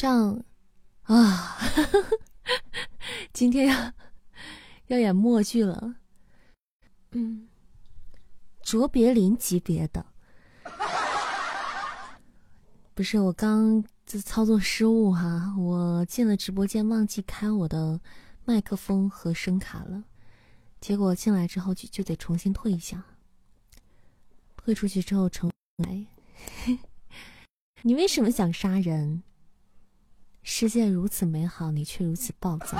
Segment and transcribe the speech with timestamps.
[0.00, 0.42] 这样
[1.02, 1.58] 啊，
[3.34, 3.92] 今天要
[4.86, 5.96] 要演默剧了。
[7.10, 7.50] 嗯，
[8.62, 10.06] 卓别林级别的，
[12.94, 18.00] 不是我刚这操作失误哈，我进了直播间忘记开我的
[18.46, 20.02] 麦克风和声卡了，
[20.80, 23.04] 结果进来之后就就得重新退一下，
[24.56, 26.06] 退出去之后重来。
[27.84, 29.22] 你为什么想杀人？
[30.42, 32.78] 世界如此美好，你却如此暴躁。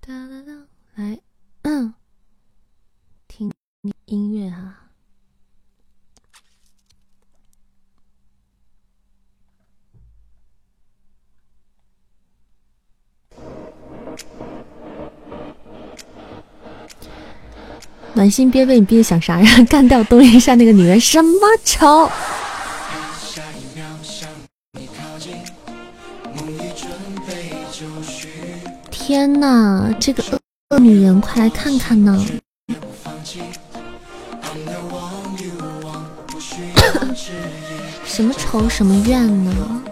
[0.00, 1.20] 哒哒哒，来，
[1.62, 1.94] 嗯，
[3.28, 3.52] 听
[4.06, 4.81] 音乐哈。
[18.14, 22.10] 暖心憋被你憋想杀人，干掉东林山那个女人，什么仇？
[28.90, 30.22] 天哪，这个
[30.70, 32.24] 恶女人，快来看看呢！
[38.04, 39.82] 什么仇什么怨呢？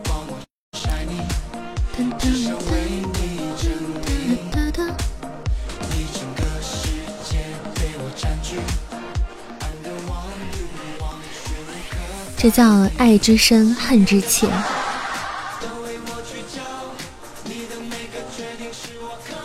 [12.42, 14.48] 这叫爱之深，恨之切。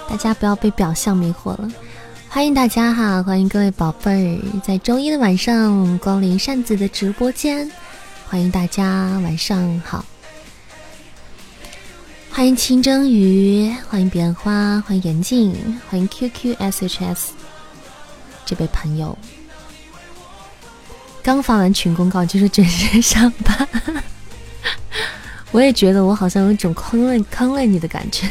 [0.10, 1.70] 大家不要被表象迷惑了。
[2.30, 7.70] 欢迎大家哈，欢迎各位宝贝儿在周一的晚上光临扇子的直播间。
[8.30, 10.06] 欢迎大家晚上好。
[12.32, 15.54] 欢迎清蒸鱼，欢迎彼岸花，欢迎严静，
[15.90, 17.32] 欢迎 QQSHS
[18.46, 19.18] 这位朋友。
[21.26, 23.68] 刚发完群公告，就是准时上班。
[25.50, 28.30] 我也觉得我好像有一种坑了坑了你的感觉，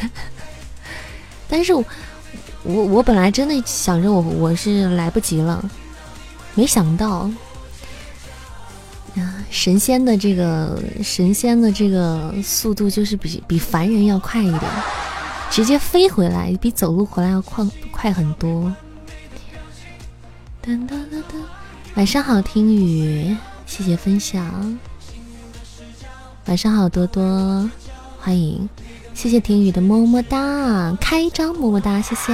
[1.51, 1.85] 但是我
[2.63, 5.69] 我我本来真的想着我我是来不及了，
[6.55, 7.29] 没想到
[9.17, 14.71] 啊，神仙的这个神仙的这个速度就是比比凡人要快一点，
[15.51, 18.73] 直接飞回来，比走路回来要快快很多。
[20.65, 21.43] 噔噔噔噔。
[21.95, 24.77] 晚上好，听雨，谢谢分享。
[26.47, 27.71] 晚上好，多多，
[28.19, 28.69] 欢迎，
[29.15, 32.33] 谢谢听雨的么么哒，开张么么哒，谢谢。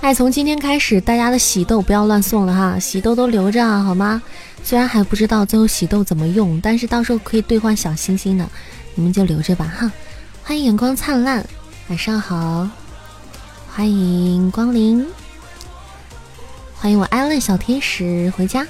[0.00, 4.20] 哎，从今天开始，大家的喜豆不要乱送了哈，喜豆都留着好吗？
[4.64, 8.44] 虽然还不知道最后喜豆怎么用，但是到时候可以兑换小星星的，
[8.96, 9.92] 你们就留着吧哈。
[10.42, 11.46] 欢迎阳光灿烂，
[11.88, 12.68] 晚上好，
[13.72, 15.06] 欢迎光临。
[16.78, 18.64] 欢迎我艾伦小天使回家，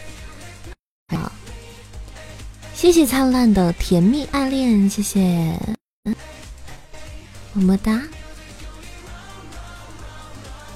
[1.08, 1.32] 好，
[2.72, 5.58] 谢谢灿烂的甜蜜爱恋，谢谢，
[7.52, 8.00] 么么哒，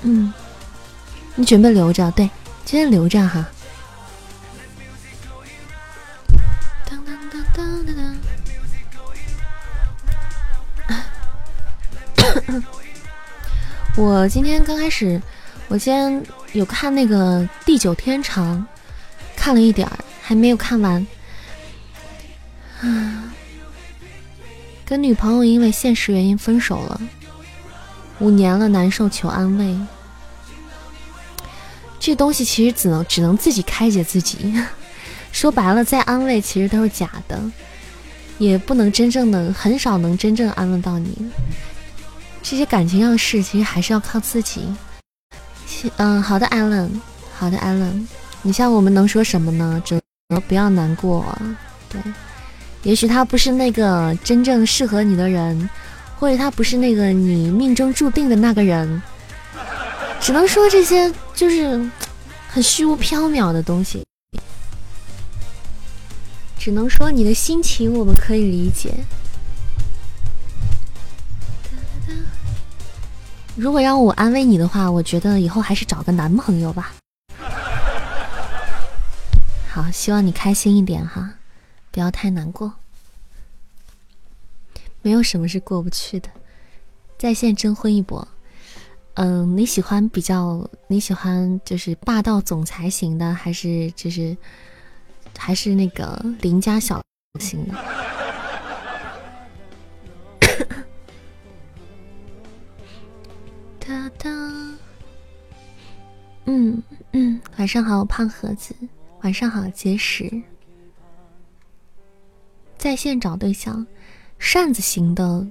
[0.02, 0.32] 嗯，
[1.36, 2.28] 你准备留着，对，
[2.64, 3.48] 今天留着哈。
[6.84, 7.96] 当当当当当
[12.46, 12.62] 当，
[13.96, 15.22] 我今天刚开始，
[15.70, 16.22] 我今天。
[16.52, 18.58] 有看那个《地久天长》，
[19.36, 21.06] 看了一点儿，还没有看完。
[22.80, 23.32] 啊，
[24.84, 27.00] 跟女朋友因为现实原因分手了，
[28.18, 29.78] 五年了，难受，求安慰。
[32.00, 34.52] 这东西其实只能只能自己开解自己。
[35.30, 37.40] 说白了，再安慰其实都是假的，
[38.38, 41.16] 也不能真正的，很少能真正安慰到你。
[42.42, 44.62] 这些感情上的事，其实还是要靠自己。
[45.96, 46.88] 嗯，好的，Allen，
[47.36, 48.06] 好的，Allen，
[48.42, 49.80] 你像我们能说什么呢？
[49.84, 51.24] 只能不要难过。
[51.88, 52.00] 对，
[52.82, 55.68] 也许他不是那个真正适合你的人，
[56.18, 59.00] 或者他不是那个你命中注定的那个人。
[60.20, 61.80] 只能说这些就是
[62.48, 64.04] 很虚无缥缈的东西。
[66.58, 68.92] 只能说你的心情我们可以理解。
[73.60, 76.94] 如果让我安慰你的话，我觉得以后还是找个男朋友吧。
[79.68, 81.34] 好，希望你开心一点哈，
[81.90, 82.72] 不要太难过。
[85.02, 86.30] 没有什么是过不去的，
[87.18, 88.26] 在线征婚一波。
[89.12, 94.34] 嗯，你喜欢比较你喜欢就是霸道总裁型的，还是就是
[95.36, 97.02] 还是那个邻家小
[97.38, 97.74] 型的？
[103.90, 104.30] 哒哒，
[106.44, 108.72] 嗯嗯，晚上好，胖盒子。
[109.22, 110.30] 晚上好，结实。
[112.78, 113.84] 在线找对象，
[114.38, 115.44] 扇子型的，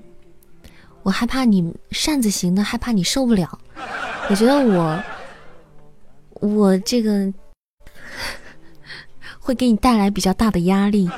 [1.04, 3.60] 我害怕你扇子型的，害怕你受不了。
[4.30, 5.04] 我觉得我，
[6.36, 7.34] 我这个
[9.38, 11.10] 会给你带来比较大的压力。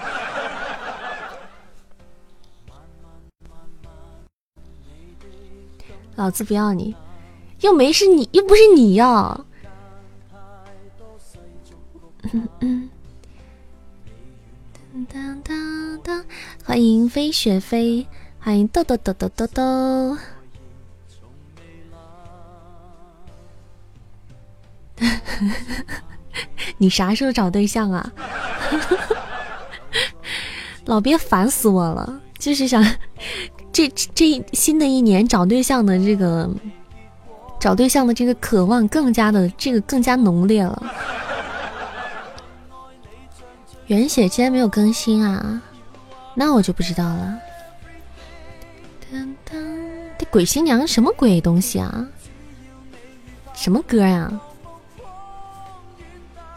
[6.16, 6.96] 老子不要你，
[7.62, 9.46] 又没是你，又不是你要。
[12.34, 12.90] 嗯嗯。
[16.64, 18.06] 欢迎飞雪飞，
[18.40, 20.18] 欢迎豆豆豆豆豆豆。
[26.78, 28.12] 你啥时候找对象啊？
[30.86, 32.22] 老别烦死我了！
[32.40, 32.84] 就是想
[33.72, 36.50] 这这新的一年找对象的这个
[37.62, 40.92] 找对象的这个渴望更加的这个更加浓烈了。
[43.86, 45.62] 原血竟然没有更新啊，
[46.34, 47.38] 那我就不知道了。
[50.18, 52.08] 这鬼新娘什么鬼东西啊？
[53.54, 54.32] 什么歌呀？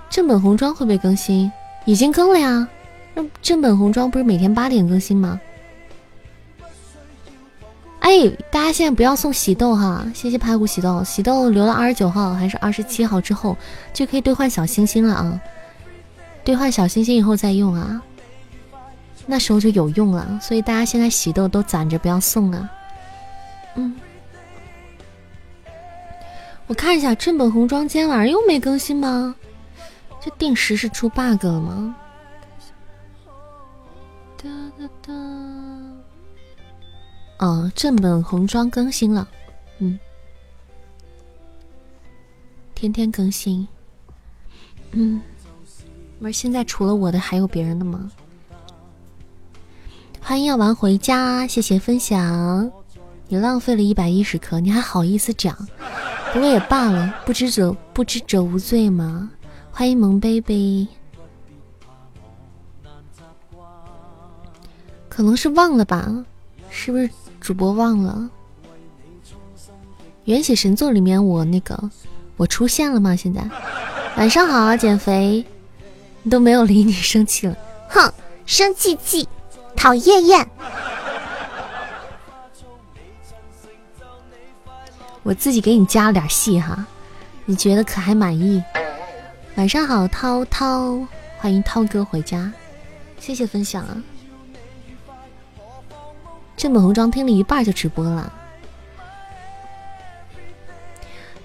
[0.08, 1.52] 正本红妆会不会更新？
[1.84, 2.66] 已经更了呀。
[3.12, 5.38] 那正本红妆不是每天八点更新吗？
[8.04, 13.56] 哎，大家现在不要送喜豆哈，谢谢排骨喜豆，喜豆留到二十九号还是二十七号之后
[13.94, 15.40] 就可以兑换小星星了啊。
[16.44, 18.02] 兑换小星星以后再用啊，
[19.24, 20.38] 那时候就有用了。
[20.42, 22.70] 所以大家现在喜豆都攒着，不要送啊。
[23.76, 23.96] 嗯，
[26.66, 29.34] 我看一下正本红妆今天晚上又没更新吗？
[30.20, 31.96] 这定时是出 bug 了吗？
[34.36, 35.33] 哒哒哒。
[37.44, 39.28] 哦，正本红妆更新了，
[39.78, 39.98] 嗯，
[42.74, 43.68] 天天更新，
[44.92, 45.20] 嗯。
[46.20, 48.10] 不是现在除了我的还有别人的吗？
[50.22, 52.72] 欢迎药丸回家，谢谢分享。
[53.28, 55.54] 你浪费了一百一十颗，你还好意思讲？
[56.32, 59.30] 不过也罢了，不知者不知者无罪嘛。
[59.70, 60.88] 欢迎萌贝贝，
[65.10, 66.24] 可能是忘了吧？
[66.70, 67.10] 是不是
[67.44, 68.30] 主播忘了？
[70.24, 71.78] 原血神作里面我那个
[72.38, 73.14] 我出现了吗？
[73.14, 73.46] 现在
[74.16, 75.44] 晚上好，减肥。
[76.30, 77.54] 都没有理你，生气了，
[77.86, 78.10] 哼，
[78.46, 79.28] 生气气，
[79.76, 80.48] 讨厌厌。
[85.22, 86.86] 我自己给你加了点戏哈，
[87.44, 88.64] 你觉得可还满意？
[89.56, 90.98] 晚上好，涛涛，
[91.36, 92.50] 欢迎涛哥回家，
[93.20, 94.02] 谢谢分享啊。
[96.56, 98.32] 正本红妆听了一半就直播了，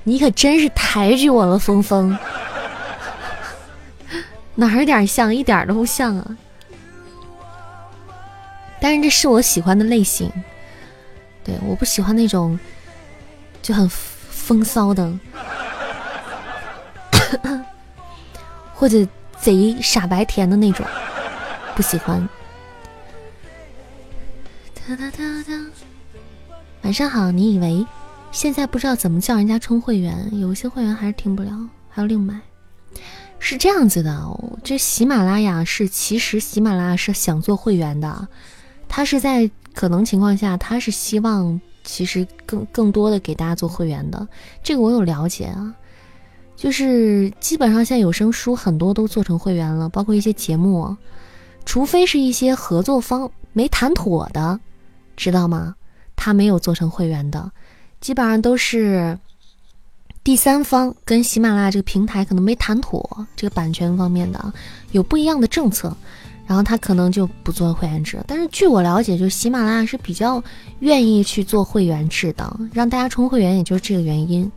[0.04, 2.18] 你可真是抬举我了，峰峰。
[4.56, 6.38] 哪儿点像，一点都不像啊！
[8.82, 10.32] 但是这是我喜欢的类型，
[11.44, 12.60] 对，我不喜欢那种
[13.62, 15.12] 就很风骚的，
[18.76, 19.08] 或者
[19.40, 20.86] 贼傻白甜的那种，
[21.76, 22.28] 不喜欢。
[24.90, 25.54] 哒哒哒
[26.82, 27.86] 晚上好，你以为
[28.32, 30.28] 现在不知道怎么叫人家充会员？
[30.40, 31.52] 有些会员还是听不了，
[31.90, 32.40] 还要另买。
[33.38, 34.20] 是这样子的，
[34.64, 38.28] 这喜马拉雅是其实喜马拉雅是想做会员的，
[38.88, 44.28] 他是在可能情况下，他是希望其实更更多的给大家做会员的，
[44.64, 45.72] 这个我有了解啊，
[46.56, 50.98] 就是基本上现在有声书很多都做成会员了，包括一些节目，
[51.64, 54.60] 除非是一些合作方没谈妥的，
[55.20, 55.76] 知道吗？
[56.16, 57.52] 他没有做成会员的，
[58.02, 59.18] 基本上都是。
[60.22, 64.54] 第三方跟喜马拉雅这个平台可能没谈妥，这个版权方面的
[64.92, 65.96] 有不一样的政策，
[66.46, 68.22] 然后他可能就不做会员制。
[68.28, 70.44] 但是据我了解，就喜马拉雅是比较
[70.82, 74.52] 愿意去做会员制的，让大家充会员，也就是这个原因。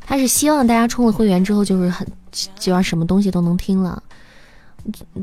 [0.00, 4.02] 他是希望大家充了会员之后，就是很基本上什么东西都能听了。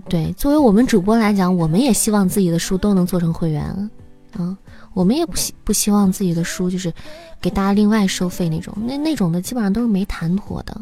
[0.10, 3.64] 对，作为我们主播来讲，我们也希望自己的书都能做成会员
[4.34, 4.56] 啊。
[4.98, 6.92] 我们也不希不希望自己的书就是
[7.40, 10.76] 给大家另外收费那种，那那种的基本上都是没谈妥的，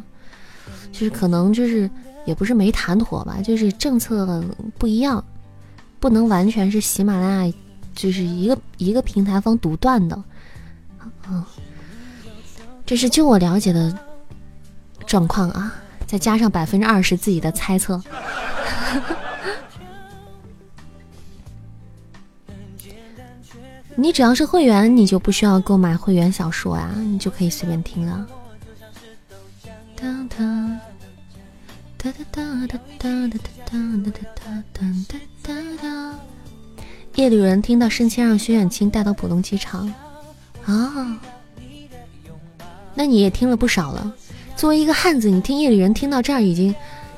[0.90, 1.90] 就是可能就是
[2.24, 4.42] 也不是没谈妥吧，就是政策
[4.78, 5.22] 不一样，
[6.00, 7.54] 不能完全是喜马拉雅
[7.94, 10.16] 就是一个一个平台方独断的，
[11.28, 11.46] 啊，
[12.86, 13.94] 这是就我了解的
[15.06, 15.76] 状况啊，
[16.08, 18.02] 再加上百分之二十自己的猜测。
[23.98, 28.28] 你只要是会员，你就不需要购买会员小说呀，你就可以随便听了。
[37.16, 39.92] 夜旅人听到申请让薛远清带到浦东机场
[40.66, 41.18] 啊，
[42.94, 44.14] 那你也听了不少了。
[44.58, 46.76] 作为一个汉子，你听夜旅人听到这儿已经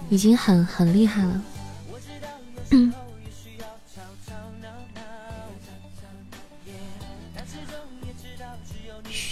[0.09, 1.41] 已经很很厉害了。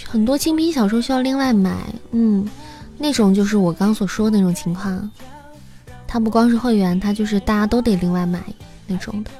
[0.08, 1.76] 很多精品小说需要另外买，
[2.12, 2.48] 嗯，
[2.96, 5.10] 那种就是我刚所说的那种情况，
[6.06, 8.42] 它不光是会员，它就是大家都得另外买
[8.86, 9.30] 那种的。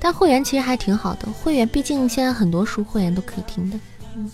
[0.00, 3.78] 但会员其实还挺好的，会员毕竟现在很多书会员都可以听的。
[4.16, 4.30] 嗯，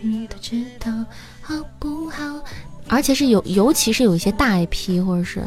[0.00, 0.92] 你都知道
[1.40, 2.40] 好不好？
[2.88, 5.42] 而且是有，尤其是有一些大 IP 或者是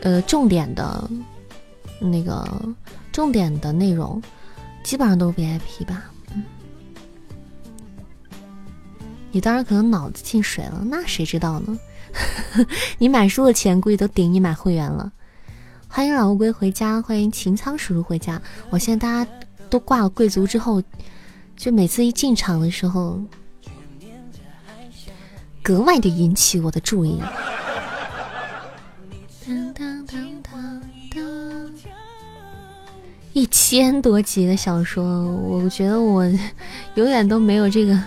[0.00, 1.10] 呃重点的，
[2.00, 2.62] 那个
[3.12, 4.20] 重点的内容。
[4.82, 6.04] 基本上都是 VIP 吧，
[9.30, 11.78] 你当然可能脑子进水了，那谁知道呢？
[12.98, 15.10] 你买书的钱估计都顶你买会员了。
[15.88, 18.40] 欢迎老乌龟回家，欢迎秦仓叔叔回家。
[18.70, 19.30] 我现在大家
[19.70, 20.82] 都挂了贵族之后，
[21.56, 23.18] 就每次一进场的时候，
[25.62, 27.20] 格外的引起我的注意。
[33.32, 36.24] 一千多集的小说，我觉得我
[36.96, 37.98] 永远都没有这个、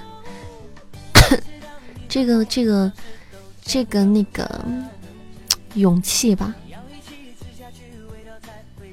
[2.07, 2.91] 这个、这个、
[3.63, 4.63] 这个那个
[5.73, 6.53] 勇气吧。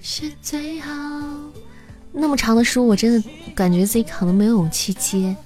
[0.00, 0.90] 是最好。
[2.12, 5.36] 那么长的书，我真的感觉自己可能没有勇气接，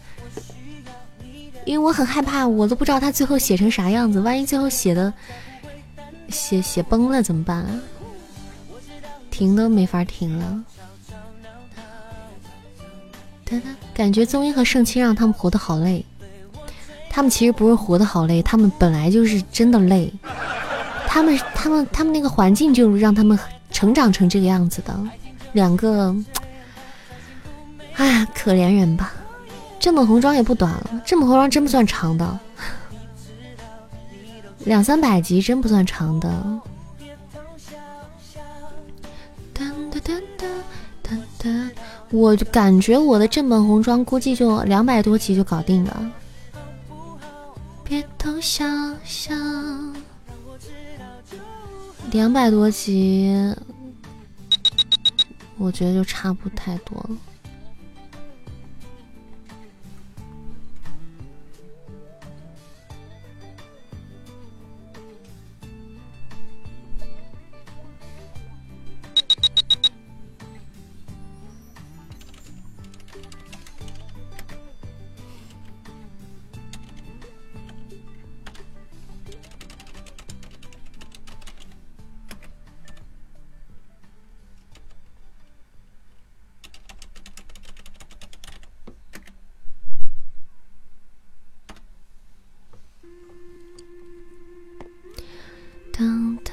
[1.65, 4.21] 因为我很害怕，我都不知道他最后写成啥样子。
[4.21, 5.13] 万一最后写的
[6.29, 7.65] 写写崩了怎么办？
[9.37, 10.65] 停都没法停了。
[13.93, 16.03] 感觉宗英和盛清让他们活得好累，
[17.11, 20.11] 他们其实不是活得好累，他们本来就是真的累，
[21.07, 23.39] 他们他们他们那个环境就让他们
[23.71, 24.99] 成长成这个样子的，
[25.53, 26.17] 两个，
[27.97, 29.13] 哎，可怜人吧。
[29.79, 32.41] 这本红妆也不短了，这本红妆真不算长的，
[34.65, 36.61] 两三百集真不算长的。
[40.07, 40.47] 噔噔
[41.03, 41.71] 噔噔
[42.11, 46.13] 我感觉我的正本红装估计就两百多集就搞定了。
[47.83, 48.65] 别偷笑
[49.05, 49.35] 笑，
[52.13, 53.55] 两百多集，
[55.59, 57.17] 我觉得就差不太多了。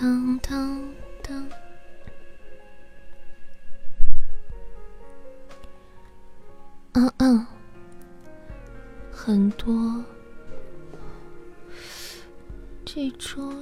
[0.04, 0.94] 当当
[1.24, 1.50] 当，
[6.92, 7.48] 嗯嗯，
[9.10, 10.04] 很多。
[12.84, 13.54] 这周，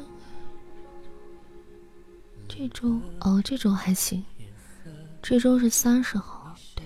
[2.48, 4.26] 这周哦，这周还行。
[5.22, 6.84] 这周是三十号，对，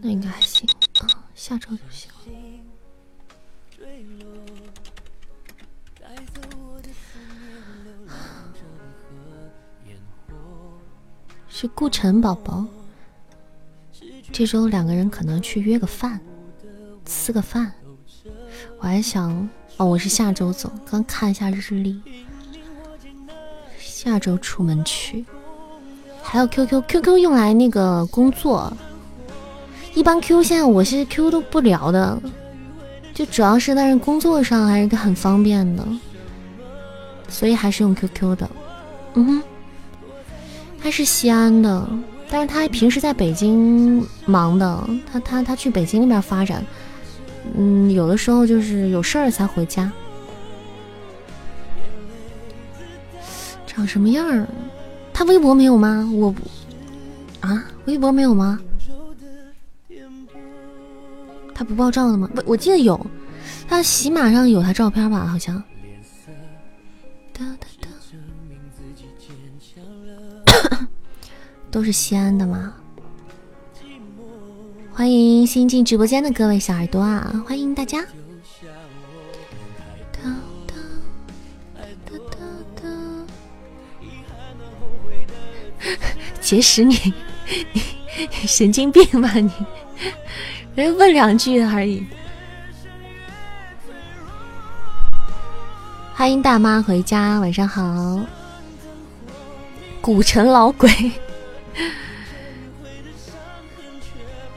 [0.00, 0.68] 那应该还行
[1.00, 2.11] 啊，下周就行。
[11.54, 12.64] 是顾晨宝宝，
[14.32, 16.18] 这周两个人可能去约个饭，
[17.04, 17.70] 吃个饭。
[18.78, 22.00] 我还想，哦，我是下周走，刚看一下日历，
[23.78, 25.26] 下周出门去。
[26.22, 28.72] 还有 QQ，QQ 用来那个工作，
[29.94, 32.18] 一般 QQ 现在我是 QQ 都不聊的，
[33.12, 35.86] 就主要是但是工作上还是个很方便的，
[37.28, 38.50] 所以还是用 QQ 的。
[39.14, 39.42] 嗯哼。
[40.82, 41.88] 他是西安的，
[42.28, 46.64] 但是他平时在北京忙的，他他他去北京那边发展，
[47.56, 49.90] 嗯，有的时候就是有事儿才回家。
[53.64, 54.46] 长什么样儿？
[55.14, 56.10] 他微博没有吗？
[56.14, 56.42] 我不
[57.40, 58.58] 啊，微博没有吗？
[61.54, 62.28] 他不爆照的吗？
[62.34, 63.00] 不，我记得有，
[63.68, 65.26] 他喜马上有他照片吧？
[65.26, 65.62] 好像。
[71.72, 72.74] 都是西安的吗？
[74.92, 77.42] 欢迎新进直播间的各位小耳朵啊！
[77.48, 78.04] 欢迎大家。
[86.42, 86.94] 结识你，
[87.72, 87.82] 你
[88.46, 89.50] 神经病吧你？
[90.74, 92.06] 人问两句而已。
[96.12, 98.20] 欢迎大妈回家，晚上好。
[100.02, 100.90] 古城老鬼。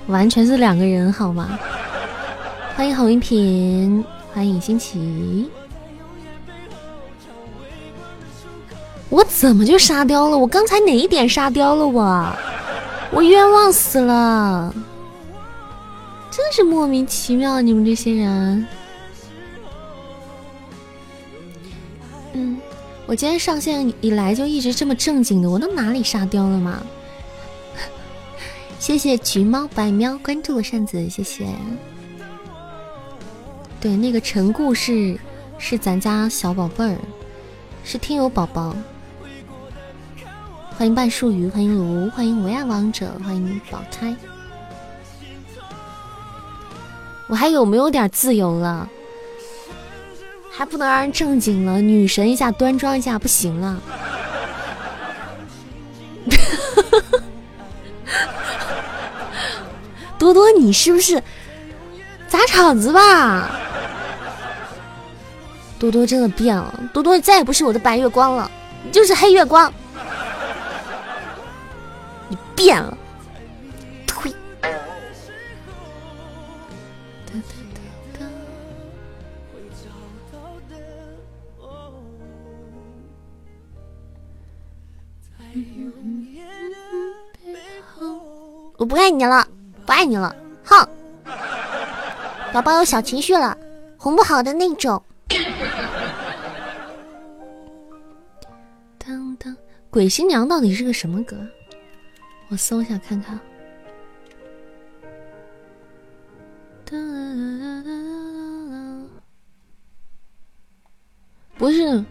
[0.07, 1.57] 完全是两个人，好吗？
[2.75, 4.03] 欢迎郝云品，
[4.33, 5.49] 欢迎新奇。
[9.09, 10.37] 我怎么就沙雕了？
[10.37, 11.87] 我刚才哪一点沙雕了？
[11.87, 12.35] 我，
[13.11, 14.73] 我冤枉死了！
[16.29, 18.67] 真是莫名其妙，你们这些人。
[22.33, 22.59] 嗯，
[23.05, 26.83] 我今天上线以来就一直这么正经的，我都哪里沙雕了吗？
[28.79, 31.47] 谢谢橘猫白喵关注了扇子，谢谢。
[33.81, 35.17] 对，那个陈故事
[35.57, 36.97] 是咱家小宝贝儿，
[37.83, 38.75] 是听友宝宝。
[40.77, 44.15] 欢迎半树鱼，欢迎卢，欢迎唯爱王者，欢迎宝钗。
[47.27, 48.87] 我还有没有点自由了？
[50.51, 51.81] 还不能让人正经了？
[51.81, 53.81] 女神一下，端庄一下，不行了。
[60.25, 61.21] 多多，你是不是
[62.27, 63.51] 砸场子吧？
[65.77, 68.49] 多多真的变了，多多再也不是我的白月光了，
[68.83, 69.71] 你就是黑月光，
[72.27, 72.97] 你变了，
[88.77, 89.47] 我不爱你了。
[89.85, 90.87] 不爱你了，哼！
[92.51, 93.55] 宝宝有小情绪了，
[93.97, 95.01] 哄不好的那种。
[98.97, 99.55] 当当，
[99.91, 101.37] 鬼新娘到底是个什么歌？
[102.49, 103.39] 我搜一下看看。
[111.57, 112.03] 不是。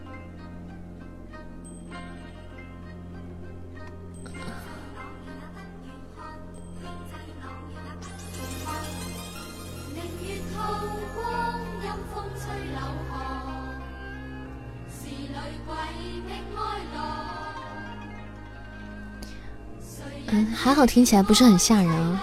[20.54, 22.22] 还好听起来不是很吓人啊！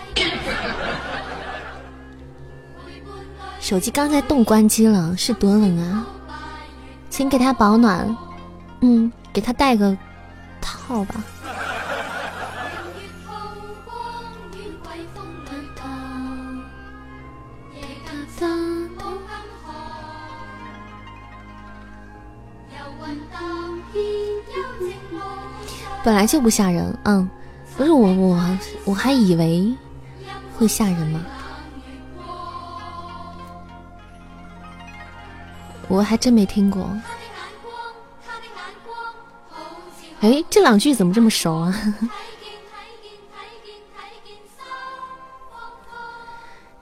[3.60, 6.06] 手机刚才动关机了，是多冷啊！
[7.10, 8.18] 请给他保暖，
[8.82, 9.96] 嗯，给他带个
[10.60, 11.24] 套吧。
[26.04, 27.30] 本来就不吓人，嗯。
[27.82, 29.76] 不是我，我我还以为
[30.56, 31.20] 会吓人吗，
[35.88, 36.88] 我还真没听过。
[40.20, 41.74] 哎，这两句怎么这么熟啊？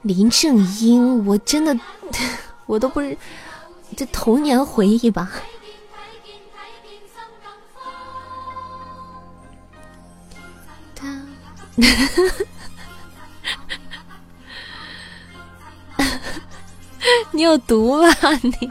[0.02, 1.74] 林正英，我真的，
[2.66, 3.16] 我都不是
[3.96, 5.32] 这童年回忆吧。
[17.32, 18.08] 你有毒吧
[18.42, 18.70] 你？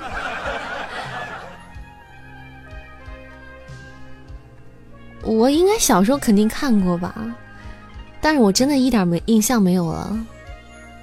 [5.23, 7.13] 我应该小时候肯定看过吧，
[8.21, 10.17] 但是我真的一点没印象没有了，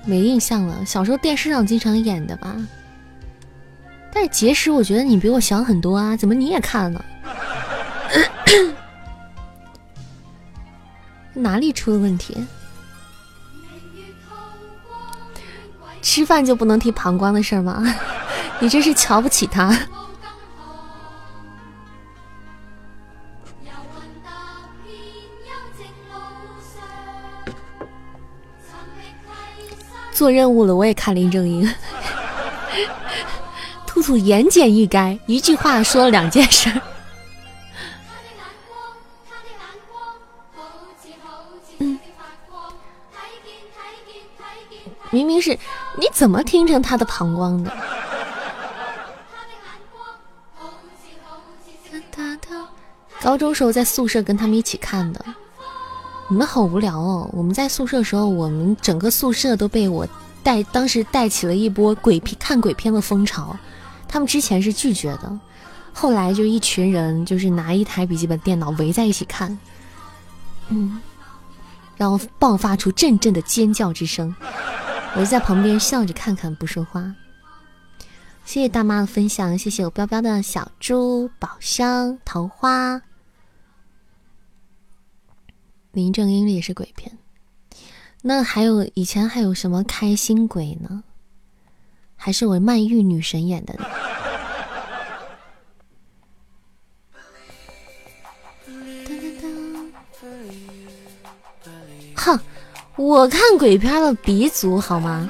[0.04, 0.85] 没印象了。
[0.85, 2.56] 小时候电视上经常演的吧。
[4.12, 7.04] 但是结石，我觉得你比我小很多啊，怎么你也看了？
[11.37, 12.37] 哪里出了问题？
[16.03, 17.83] 吃饭就不能提膀胱的事吗？
[18.61, 19.77] 你这是瞧不起他？
[30.12, 31.68] 做任务了，我也看林正英。
[33.87, 36.72] 兔兔言简意赅，一句话说了两件事。
[45.11, 45.59] 明明是，
[45.97, 47.73] 你怎么听成他的膀胱的？
[53.23, 55.25] 高中时候在宿舍跟他们一起看的，
[56.29, 57.29] 你们好无聊哦！
[57.33, 60.07] 我们在宿舍的时候，我们整个宿舍都被我
[60.45, 63.57] 带，当时带起了一波鬼片看鬼片的风潮。
[64.07, 65.40] 他们之前是拒绝的，
[65.92, 69.59] 后来就一群人就是拿一台笔记本电脑围在一起看，
[70.69, 71.01] 嗯，
[71.97, 74.33] 然后爆发出阵阵的尖叫之声。
[75.16, 77.14] 我就在旁边笑着看看，不说话。
[78.44, 83.00] 谢谢大妈的分享，谢谢我彪彪的小猪宝箱桃花。
[85.92, 87.16] 林正英也是鬼片，
[88.20, 91.02] 那还有以前还有什么开心鬼呢？
[92.14, 93.87] 还是我曼玉女神演的呢？
[102.14, 102.38] 哼，
[102.96, 105.28] 我看鬼片的鼻祖好吗？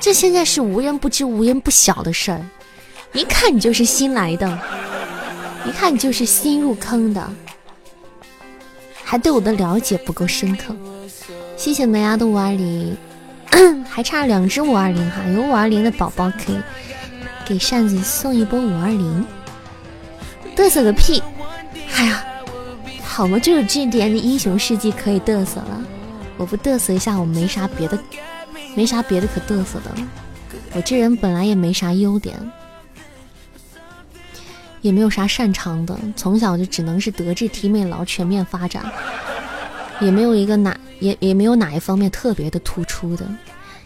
[0.00, 2.40] 这现在是无人不知、无人不晓的事儿，
[3.12, 4.58] 一看你就是新来的，
[5.66, 7.30] 一看你就是新入坑的，
[9.04, 10.74] 还对我的了解不够深刻。
[11.56, 12.96] 谢谢梅丫的五二零，
[13.86, 16.58] 还差两只五二零哈，有五二零的宝宝可以
[17.44, 19.26] 给扇子送一波五二零。
[20.56, 21.22] 嘚瑟个屁！
[21.96, 22.24] 哎呀，
[23.18, 25.84] 好嘛，就有这点的英雄事迹可以嘚瑟了，
[26.36, 27.98] 我不嘚瑟一下，我没啥别的。
[28.76, 29.92] 没啥别的可嘚瑟的，
[30.72, 32.36] 我这人本来也没啥优点，
[34.82, 38.84] 也没有啥擅长的，从小就只能是德智体美劳全面发展，
[40.00, 43.26] 也没有一个哪也也没有哪一方面特别的突出的，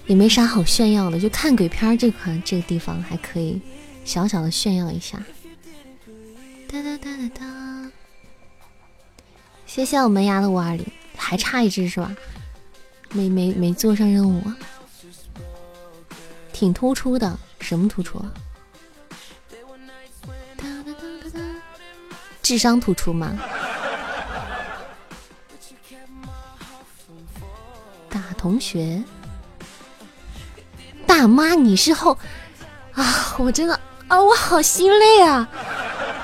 [0.09, 3.59] 也没啥好炫耀的，就看鬼片这块这个地方还可以
[4.05, 5.17] 小小的炫耀一下。
[6.71, 7.47] 哒哒哒哒哒，
[9.75, 12.15] 谢谢我门牙的五二零，还差一只是吧？
[13.09, 14.43] 没没没做上任务。
[16.53, 18.29] 挺突出的，什么突出啊？
[22.43, 23.33] 智商突出吗？
[28.11, 29.03] 大同学，
[31.07, 32.19] 大妈，你是后
[32.93, 33.35] 啊？
[33.39, 35.49] 我真的啊，我好心累啊！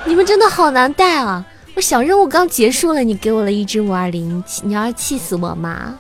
[0.05, 1.47] 你们真的好难带啊！
[1.81, 5.99] 小任务刚结束了，你给我了一只五二零，你要气死我吗？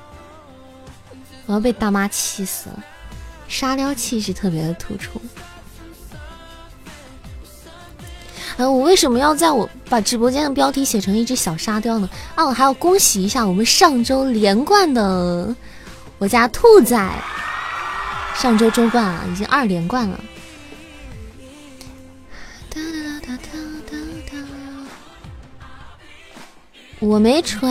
[1.46, 2.84] 我要被大妈气死了。
[3.48, 5.20] 沙雕气势特别的突出。
[8.58, 12.10] 哎，我为什么要在我把直播间的标题写成一只小沙雕呢？
[12.34, 15.54] 啊，我还要恭喜一下我们上周连冠的
[16.18, 17.10] 我家兔仔，
[18.34, 20.20] 上周周冠啊，已经二连冠了。
[27.00, 27.68] 我没吹，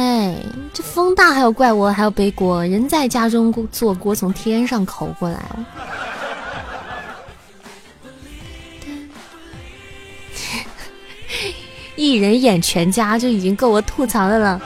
[0.74, 2.66] 这风大还要怪我，还要背锅。
[2.66, 5.44] 人在家中坐锅从天上烤过来。
[11.98, 14.62] 一人演全家就已经够我吐槽的了，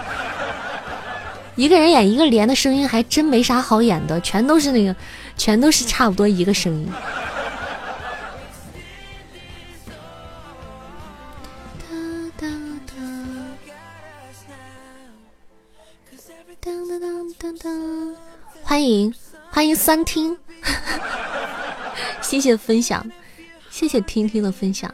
[1.55, 4.95] 一个人演一个连的声音还真没啥好演的，全都是那个，
[5.37, 6.87] 全都是差不多一个声音。
[18.63, 19.13] 欢迎
[19.49, 20.37] 欢迎三听，
[22.21, 23.05] 谢谢分享，
[23.69, 24.89] 谢谢听听的分享。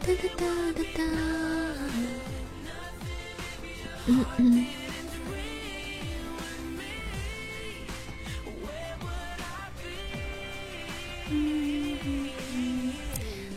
[0.00, 1.04] 哒哒哒哒哒
[4.06, 4.66] 嗯嗯。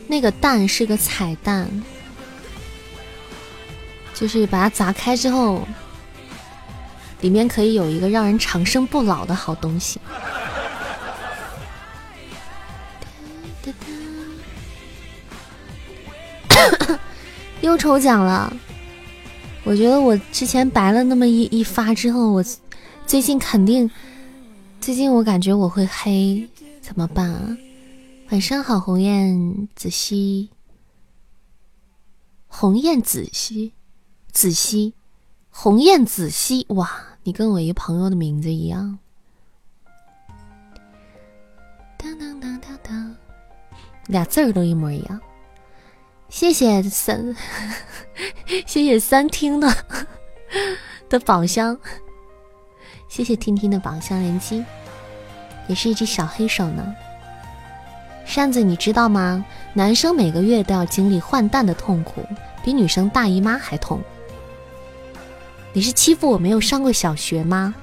[0.08, 1.84] 那个蛋是个彩蛋。
[4.14, 5.68] 就是把它砸开之后，
[7.22, 10.00] 里面可以有一个让人长生不老的好东西。
[17.62, 18.52] 又抽奖了，
[19.64, 22.44] 我觉得我之前白了那么一一发之后，我
[23.08, 23.90] 最近肯定，
[24.80, 26.48] 最近我感觉我会黑，
[26.82, 27.58] 怎么办啊？
[28.30, 30.50] 晚上好，红艳子兮，
[32.48, 33.74] 红艳子熙。
[34.34, 34.96] 子熙，
[35.52, 36.90] 鸿雁子熙，哇，
[37.22, 38.98] 你跟我一朋友的名字一样，
[41.96, 43.16] 当当当当当，
[44.08, 45.22] 俩字儿都一模一样。
[46.30, 47.36] 谢谢三，
[48.66, 49.72] 谢谢三听的
[51.08, 51.78] 的宝箱，
[53.08, 54.66] 谢谢听听的宝箱连击，
[55.68, 56.84] 也是一只小黑手呢。
[58.26, 59.46] 扇子，你知道吗？
[59.76, 62.26] 男生每个月都要经历换蛋的痛苦，
[62.64, 64.02] 比女生大姨妈还痛。
[65.74, 67.74] 你是欺负我没有上过小学吗？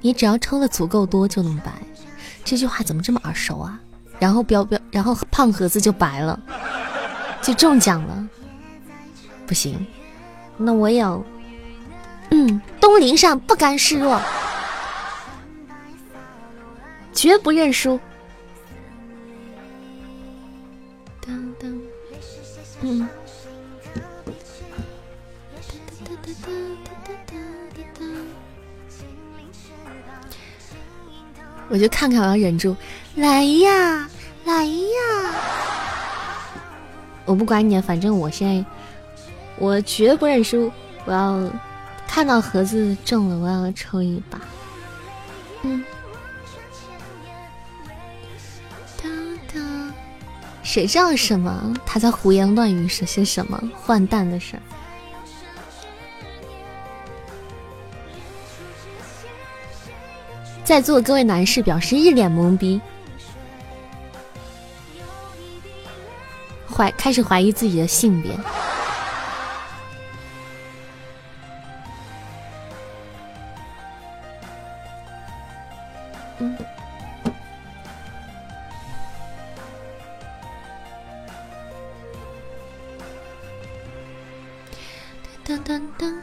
[0.00, 1.70] 你只要抽的足够多就能白。
[2.44, 3.78] 这句话怎么这么耳熟啊？
[4.18, 6.40] 然后标标，然后胖盒子就白了，
[7.40, 8.28] 就中奖了。
[9.46, 9.86] 不行，
[10.56, 11.04] 那我也，
[12.30, 14.20] 嗯，东陵上不甘示弱，
[17.12, 18.00] 绝不认输。
[22.82, 23.08] 嗯。
[31.68, 32.76] 我就看看，我要忍住，
[33.14, 34.06] 来呀，
[34.44, 35.32] 来呀！
[37.24, 38.64] 我不管你，反正我现在，
[39.58, 40.70] 我绝不认输。
[41.06, 41.50] 我要
[42.06, 44.38] 看到盒子中了，我要抽一把。
[45.62, 45.82] 嗯。
[50.62, 51.74] 谁知道什么？
[51.84, 54.62] 他在胡言乱语说些什么换蛋的事儿？
[60.64, 62.80] 在座各位男士表示一脸懵逼，
[66.72, 68.30] 怀开始怀疑自己的性别。
[85.52, 86.14] 噔噔噔！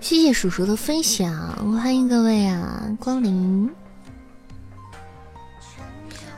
[0.00, 1.30] 谢谢叔叔的分享，
[1.78, 3.70] 欢迎各位啊光临。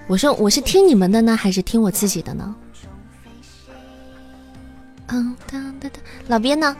[0.09, 2.53] 我说我是听你们的呢，还是听我自己的呢？
[5.07, 6.77] 嗯，当当当，老边呢？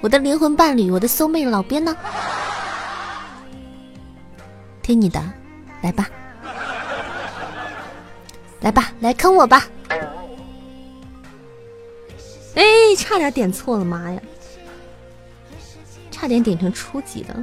[0.00, 1.96] 我的灵魂伴侣，我的 soul mate 老边呢？
[4.80, 5.20] 听你的，
[5.80, 6.08] 来吧，
[8.60, 9.66] 来吧，来坑我吧！
[12.54, 12.62] 哎，
[12.96, 14.22] 差点点错了，妈呀！
[16.22, 17.34] 差点点成初级的。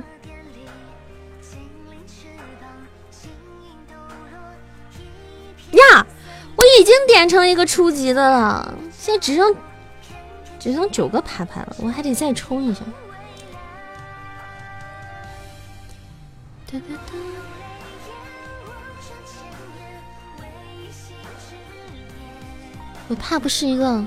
[5.72, 6.08] 呀，
[6.56, 9.54] 我已经点成一个初级的了，现在只剩
[10.58, 12.80] 只剩九个牌牌了，我还得再充一下。
[23.10, 24.06] 我怕不是一个，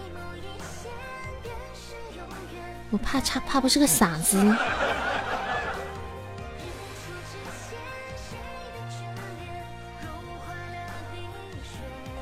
[2.92, 4.36] 我怕差怕不是个傻子。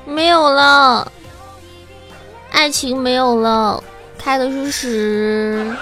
[0.05, 1.11] 没有了，
[2.51, 3.83] 爱情没有了，
[4.17, 5.75] 开的是十，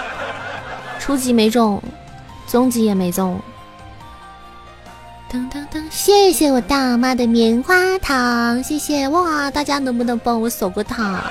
[0.98, 1.82] 初级没中，
[2.46, 3.40] 中级也没中。
[5.90, 9.50] 谢谢我大妈的棉花糖，谢谢哇！
[9.50, 11.22] 大家能不能帮我守个塔？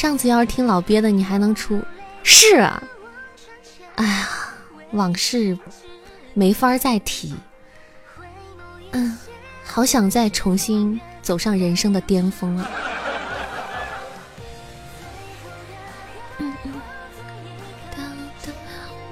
[0.00, 1.78] 上次要是听老鳖的，你还能出？
[2.22, 2.82] 是啊，
[3.96, 4.28] 哎呀，
[4.92, 5.58] 往事
[6.32, 7.34] 没法再提。
[8.92, 9.18] 嗯。
[9.62, 12.66] 好想再重新走上人生的巅峰啊！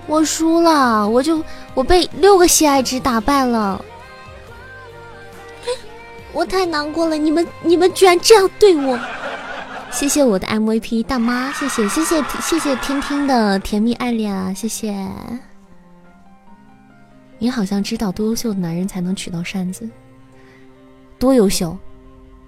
[0.06, 3.84] 我输了，我就我被六个喜爱值打败了，
[6.32, 7.18] 我太难过了！
[7.18, 8.98] 你们你们居然这样对我！
[9.90, 14.54] 谢谢我的 MVP 大妈，谢谢谢谢谢谢听听的甜蜜爱恋啊！
[14.54, 14.94] 谢谢。
[17.38, 19.88] 你好像知道，多优秀的男人才能娶到扇子。
[21.18, 21.76] 多优秀，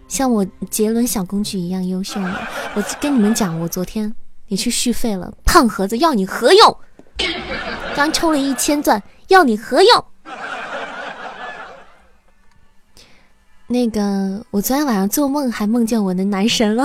[0.07, 2.39] 像我杰伦小公举一样优秀吗？
[2.75, 4.15] 我跟你们讲，我昨天
[4.47, 6.77] 你去续费了，胖盒子要你何用？
[7.97, 10.05] 刚抽了一千钻，要你何用？
[13.73, 16.85] 那个，我昨天晚上做梦还梦见我的男神了，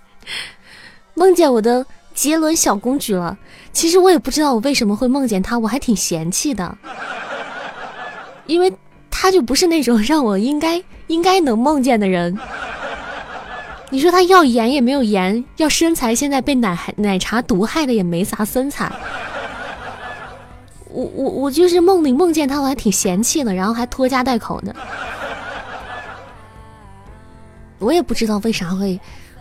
[1.14, 3.38] 梦见我的杰伦小公举了。
[3.72, 6.76] 其实我也不知道我为什么会梦见他，我还挺嫌弃的，
[8.46, 8.72] 因为。
[9.20, 12.38] 他就不是那种让我应该应该能梦见的人。
[13.90, 18.92] 你说他要颜也没有颜，要身材现在被奶奶茶毒害的也没啥身材。
[20.90, 24.72] 我我我就是梦里梦见他，我还挺嫌弃的，然后还拖家带口的。
[27.78, 29.00] 我也不知道为啥会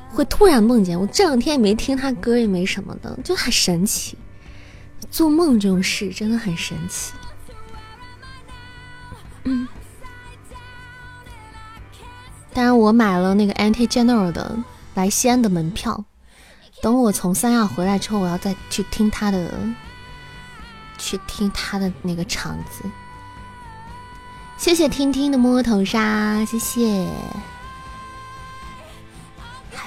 [0.09, 4.17] 会突然梦见我，这两天也没听他歌，也没什么的，就很神奇。
[5.09, 7.13] 做梦这种事真的很神奇。
[9.43, 9.67] 嗯，
[12.53, 14.57] 当然我买了那个 Anti General 的
[14.95, 16.03] 来西安的门票，
[16.81, 19.51] 等我从三亚回来之后，我要再去听他的，
[20.97, 22.83] 去听他的那个场子。
[24.57, 27.07] 谢谢听听的摸头杀，谢谢，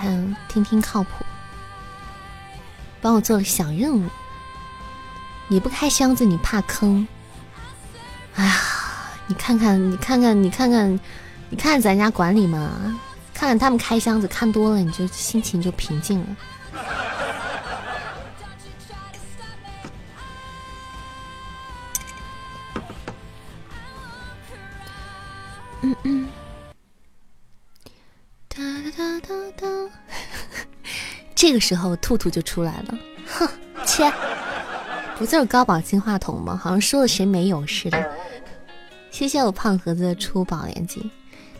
[0.01, 1.11] 还有听听靠谱，
[3.03, 4.09] 帮我做了小任务。
[5.49, 7.07] 你不开箱子，你怕坑？
[8.37, 8.55] 哎呀。
[9.27, 10.99] 你看看，你看看，你看看，
[11.51, 12.99] 你看咱家管理嘛，
[13.33, 16.27] 看看他们开箱子，看多了你就心情就平静了。
[25.83, 26.29] 嗯嗯。
[31.35, 32.99] 这个时候，兔兔就出来了。
[33.27, 33.49] 哼，
[33.87, 34.13] 切，
[35.17, 36.59] 不就是高保金话筒吗？
[36.63, 38.17] 好像说了谁没有似的。
[39.11, 41.01] 谢谢我胖盒子的出宝连接。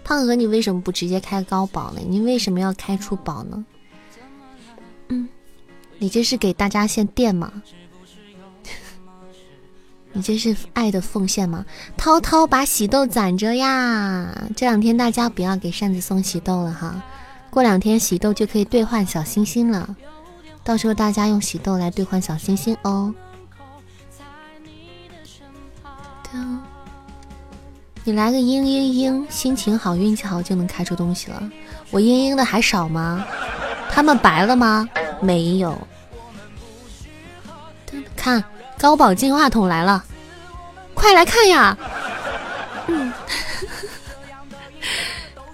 [0.05, 2.01] 胖盒，你为什么不直接开高保呢？
[2.07, 3.65] 你为什么要开出宝呢？
[5.09, 5.29] 嗯，
[5.99, 7.63] 你这是给大家献电吗？
[10.13, 11.65] 你这是爱的奉献吗？
[11.97, 14.49] 涛涛把喜豆攒着呀！
[14.57, 17.03] 这两天大家不要给扇子送喜豆了哈。
[17.51, 19.97] 过两天喜豆就可以兑换小星星了，
[20.63, 23.13] 到时候大家用喜豆来兑换小星星哦。
[28.03, 31.51] 你来个嘤嘤嘤，心情好，运气好就能开出东西了。
[31.91, 33.25] 我嘤嘤的还少吗？
[33.91, 34.89] 他们白了吗？
[35.21, 35.77] 没有。
[38.17, 38.43] 看，
[38.79, 40.03] 高保净化桶来了，
[40.95, 41.77] 快来看呀！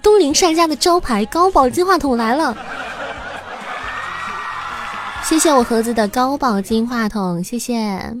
[0.07, 2.55] 东林善家的招牌高保金话筒来了，
[5.25, 7.75] 谢谢我盒子的高保金话筒，谢谢。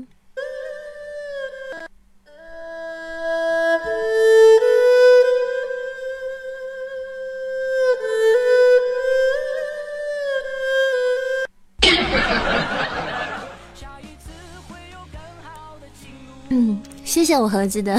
[16.49, 17.95] 嗯，谢谢我盒子的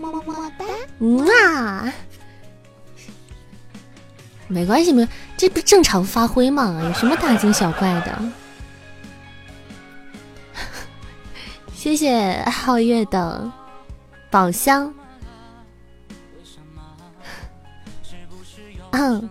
[0.00, 0.64] 么么么哒，
[1.24, 1.92] 哇。
[4.52, 6.78] 没关系，没，这不正常发挥吗？
[6.84, 8.22] 有什么大惊小怪的？
[11.74, 13.50] 谢谢皓月的
[14.30, 14.92] 宝箱，
[18.92, 19.28] 嗯，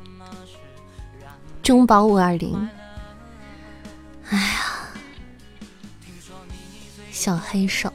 [1.61, 2.69] 中宝五二零。
[4.29, 4.89] 哎呀，
[7.11, 7.93] 小黑手。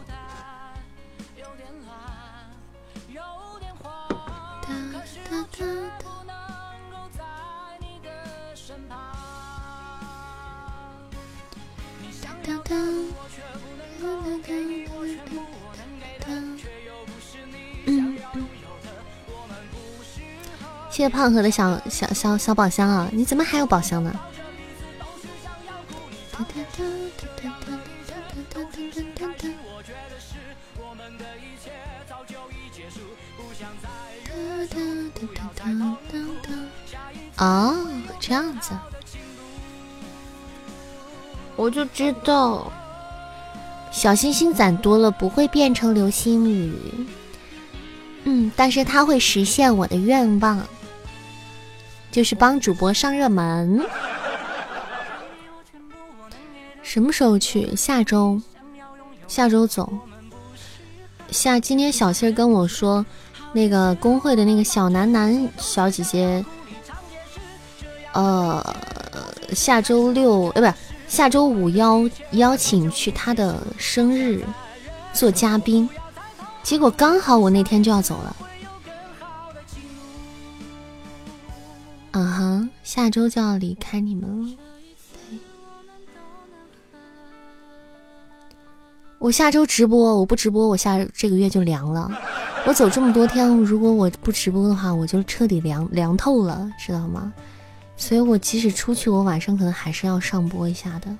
[20.96, 23.06] 谢谢胖盒的小小小小宝箱啊！
[23.12, 24.18] 你怎么还有宝箱呢？
[37.36, 37.86] 哦，
[38.18, 38.70] 这样子，
[41.56, 42.72] 我就知道，
[43.92, 46.72] 小星星攒多了不会变成流星雨。
[48.24, 50.66] 嗯，但是它会实现我的愿望。
[52.16, 53.84] 就是帮主播上热门，
[56.82, 57.76] 什么时候去？
[57.76, 58.40] 下周，
[59.28, 59.92] 下周走。
[61.30, 63.04] 下今天小七跟我说，
[63.52, 66.42] 那个工会的那个小楠楠小姐姐，
[68.14, 68.64] 呃，
[69.52, 70.72] 下周六，呃，不是
[71.06, 74.42] 下周五邀邀请去她的生日
[75.12, 75.86] 做嘉宾，
[76.62, 78.34] 结果刚好我那天就要走了。
[82.86, 84.56] 下周就要离开你们了。
[89.18, 92.08] 我下周直播，我不直播，我下这个月就凉了。
[92.64, 97.34] 我走这么多天，如果我不直播的话，我就彻底凉凉透了，知道吗？
[97.96, 101.18] 所以我即使出去，我晚上可能还是要上播一下的。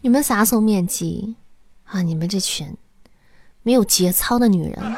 [0.00, 1.34] 你们啥时候面基
[1.88, 2.02] 啊？
[2.02, 2.76] 你们这群
[3.62, 4.96] 没有节操的女人。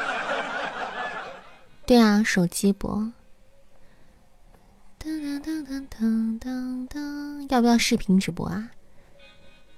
[1.85, 3.11] 对啊，手机播。
[7.49, 8.69] 要不要视频直播啊？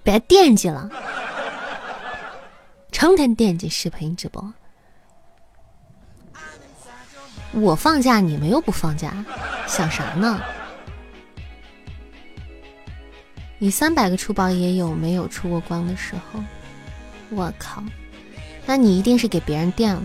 [0.04, 0.90] 别惦记了，
[2.92, 4.54] 成天惦记视频直播。
[7.54, 9.26] 我放假，你们又不放假，
[9.66, 10.42] 想啥呢？
[13.60, 16.44] 你三百个出宝也有没有出过光的时候？
[17.34, 17.84] 我靠。
[18.66, 20.02] 那你一定是给别人垫了。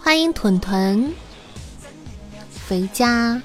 [0.00, 1.14] 欢迎屯屯
[2.68, 3.40] 回家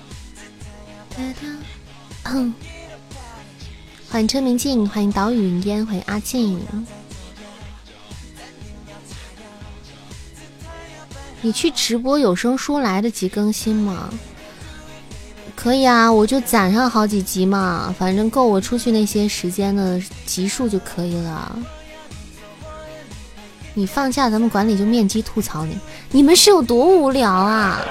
[2.24, 2.53] 哼
[4.10, 6.60] 欢迎车明镜，欢迎岛屿云烟，欢迎阿静。
[11.41, 14.10] 你去直播有声书来得及更新吗？
[15.55, 21.60] 可以啊，我就攒上好几集嘛，反正够我出去那些时间的集数就可以了。
[23.74, 25.78] 你放假，咱们管理就面基吐槽你，
[26.12, 27.82] 你们是有多无聊啊？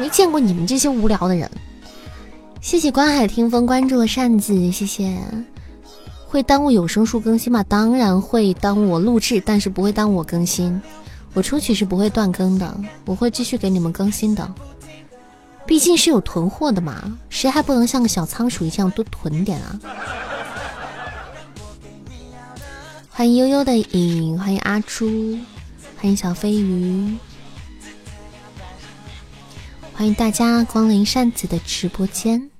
[0.00, 1.48] 没见过你们这些无聊的人。
[2.62, 5.18] 谢谢观海听风关注了扇子，谢谢。
[6.28, 7.60] 会耽误有声书更新吗？
[7.64, 10.80] 当然会耽误我录制，但是不会耽误我更新。
[11.34, 14.48] 我出去是不会断更的，我会继续给你们更新的。
[15.66, 19.80] 毕竟是有囤货的嘛，谁还不能像个小仓鼠一样多囤点啊？
[23.10, 25.36] 欢迎悠悠的影，欢迎阿朱，
[25.96, 27.18] 欢迎小飞鱼，
[29.92, 32.51] 欢迎大家光临扇子的直播间。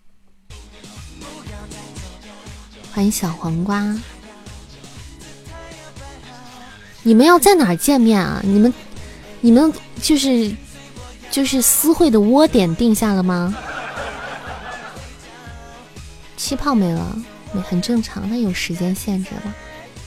[2.94, 3.82] 欢迎小黄瓜，
[7.02, 8.38] 你们要在哪儿见面啊？
[8.44, 8.74] 你们，
[9.40, 9.72] 你们
[10.02, 10.54] 就是
[11.30, 13.54] 就是私会的窝点定下了吗？
[16.36, 17.16] 气泡没了，
[17.52, 19.54] 没很正常，那有时间限制了。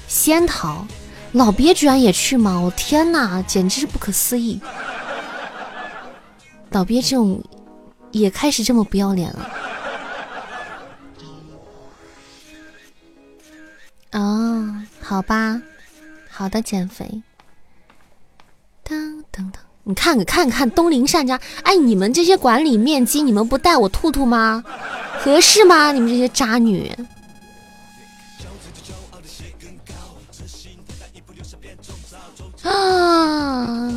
[0.07, 0.85] 仙桃，
[1.31, 2.59] 老鳖居然也去吗？
[2.59, 4.61] 我天哪，简直是不可思议！
[6.69, 7.43] 老鳖这种
[8.11, 9.49] 也开始这么不要脸了。
[15.15, 15.61] 好吧，
[16.29, 17.21] 好的，减肥。
[18.85, 19.53] 噔噔噔，
[19.85, 24.61] 你看看看看东林善家，哎，你们这些管理面积，你们不带我吐吐吗？
[25.17, 25.93] 合适吗？
[25.93, 26.91] 你们这些渣女。
[32.63, 33.89] 啊！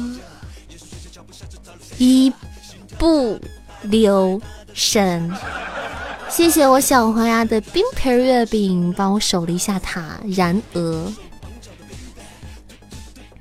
[1.98, 2.32] 一
[2.96, 3.40] 不
[3.82, 4.40] 留
[4.72, 5.28] 神。
[6.30, 10.18] 谢谢我小黄鸭的冰皮月饼，帮我守了一下塔。
[10.36, 11.12] 然而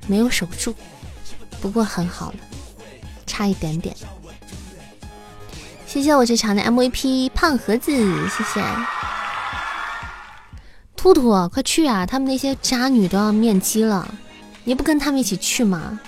[0.06, 0.74] 没有守住，
[1.60, 2.38] 不过很好了，
[3.26, 3.94] 差一点点。
[5.86, 7.92] 谢谢我这场的 MVP 胖盒子，
[8.28, 8.64] 谢谢。
[10.96, 12.04] 兔兔，快去啊！
[12.04, 14.12] 他们那些渣女都要面基了，
[14.64, 16.00] 你不跟他们一起去吗？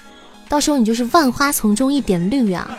[0.49, 2.77] 到时候你就是万花丛中一点绿啊！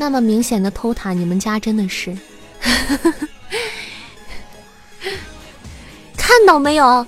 [0.00, 2.16] 那么明显的偷塔，你们家真的是
[6.16, 7.06] 看到没有？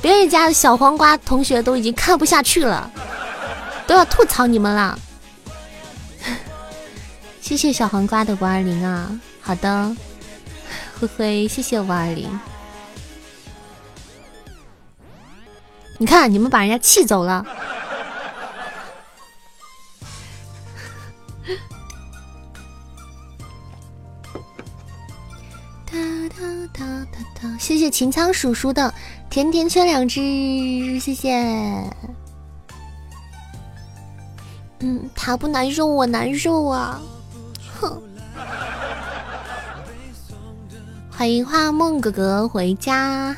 [0.00, 2.90] 别人家的小黄瓜同学都已经看不下去了，
[3.86, 4.98] 都要吐槽你们了。
[7.42, 9.10] 谢谢小黄瓜的五二零啊，
[9.42, 9.94] 好的，
[10.98, 12.40] 灰灰，谢谢五二零。
[15.98, 17.44] 你看，你们把人家气走了。
[27.58, 28.92] 谢谢秦仓叔叔的
[29.30, 30.20] 甜甜圈两只，
[31.00, 31.34] 谢谢。
[34.80, 37.00] 嗯，他不难受，我难受啊！
[37.80, 38.02] 哼。
[41.10, 43.36] 欢迎花梦哥哥回家。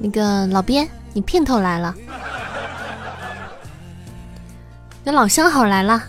[0.00, 1.94] 那个老鳖，你姘头来了。
[5.10, 6.02] 那老相好来了，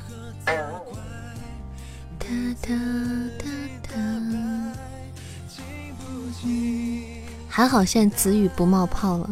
[7.47, 9.29] 还好现在子宇不冒泡了，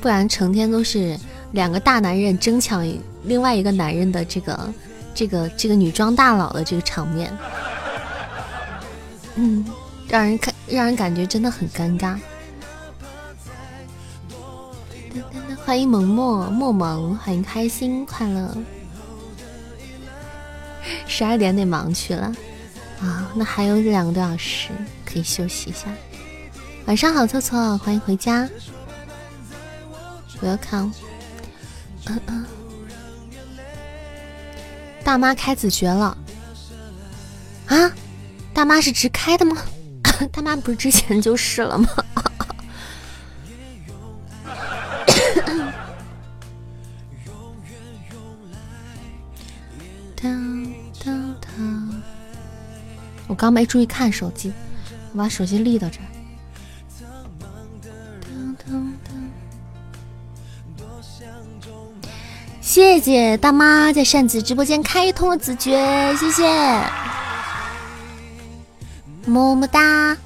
[0.00, 1.14] 不然成天都是
[1.50, 2.82] 两个大男人争抢
[3.24, 4.72] 另外一个男人的这个
[5.14, 7.30] 这个这个女装大佬的这个场面，
[9.34, 9.62] 嗯，
[10.08, 12.16] 让人看让人感觉真的很尴尬。
[15.66, 18.56] 欢迎萌默默萌，欢迎开心快乐。
[21.06, 22.32] 十二点得忙去了
[23.00, 24.68] 啊，那还有两个多小时
[25.04, 25.86] 可以休息一下。
[26.86, 28.48] 晚上好，错错，欢迎回家
[30.42, 30.92] ，Welcome。
[32.06, 32.44] 嗯嗯，
[35.04, 36.16] 大妈开子爵了
[37.66, 37.92] 啊？
[38.52, 39.56] 大妈是直开的吗？
[40.32, 41.88] 大妈不是之前就是了吗？
[53.28, 54.52] 我刚没注意看手机，
[55.12, 56.06] 我把手机立到这儿。
[62.60, 66.42] 谢谢大妈在扇子直播间开通了子爵，谢谢，
[69.26, 70.16] 么么哒。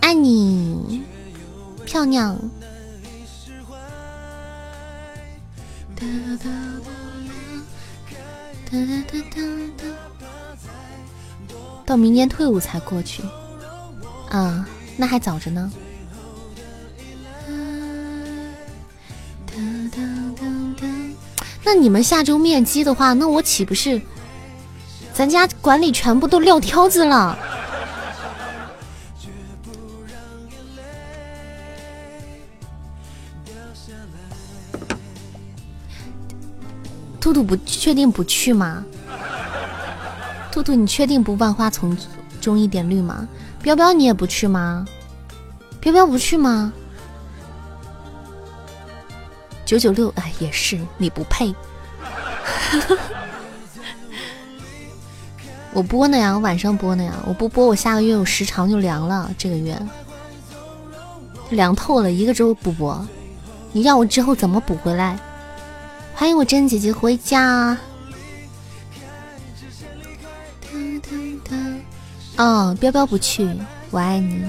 [0.00, 1.02] 爱你，
[1.86, 2.36] 漂亮。
[11.84, 13.22] 到明年退伍才过去，
[14.30, 14.66] 啊，
[14.96, 15.72] 那还早着呢。
[21.64, 24.00] 那你们下周面基的话，那我岂不是
[25.12, 27.38] 咱家管理全部都撂挑子了？
[37.52, 38.82] 不确定不去吗？
[40.50, 41.94] 兔兔，你确定不万花丛
[42.40, 43.28] 中一点绿吗？
[43.60, 44.86] 彪彪，你也不去吗？
[45.78, 46.72] 彪彪不去吗？
[49.66, 51.54] 九九六，哎，也是，你不配。
[55.74, 59.78] 我播呢呀，我晚上播呢呀，我不播，我下个月我时长就凉了，这个月
[61.50, 63.06] 凉透了，一个周不播，
[63.72, 65.18] 你让我之后怎么补回来？
[66.22, 67.76] 欢迎我真姐姐回家。
[72.36, 73.50] 哦，彪彪不去，
[73.90, 74.44] 我爱你。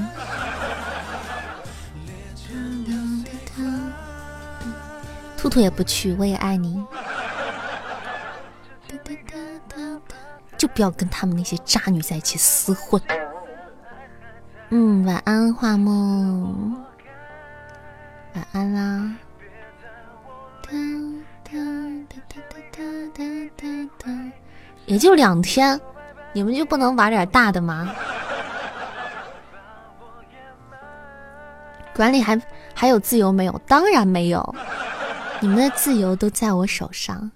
[5.36, 6.86] 兔兔也不去，我也爱你。
[10.56, 13.02] 就不要跟他们那些渣女在一起厮混。
[14.70, 16.78] 嗯，晚安，画梦。
[18.36, 19.16] 晚安啦。
[24.86, 25.80] 也就两天。
[26.36, 27.94] 你们就不能玩点大的吗？
[31.96, 32.42] 管理还
[32.74, 33.62] 还有自由没有？
[33.68, 34.56] 当然没有，
[35.40, 37.30] 你们的自由都在我手上。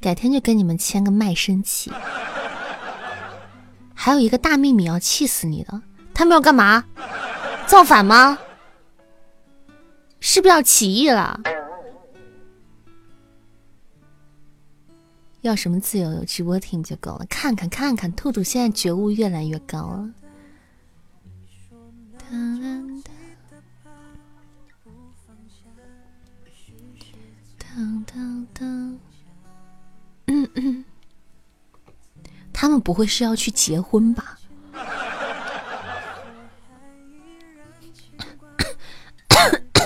[0.00, 1.92] 改天就跟你们签个卖身契。
[3.92, 5.82] 还有一个大秘密要气死你的，
[6.14, 6.82] 他们要干嘛？
[7.66, 8.38] 造反吗？
[10.20, 11.40] 是不是要起义了？
[15.42, 16.12] 要什么自由？
[16.12, 17.24] 有直播听就够了。
[17.30, 20.10] 看看看看，兔兔现在觉悟越来越高了。
[32.52, 34.36] 他们不会是要去结婚吧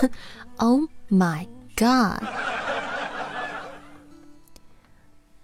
[0.59, 1.47] Oh my
[1.77, 2.23] god！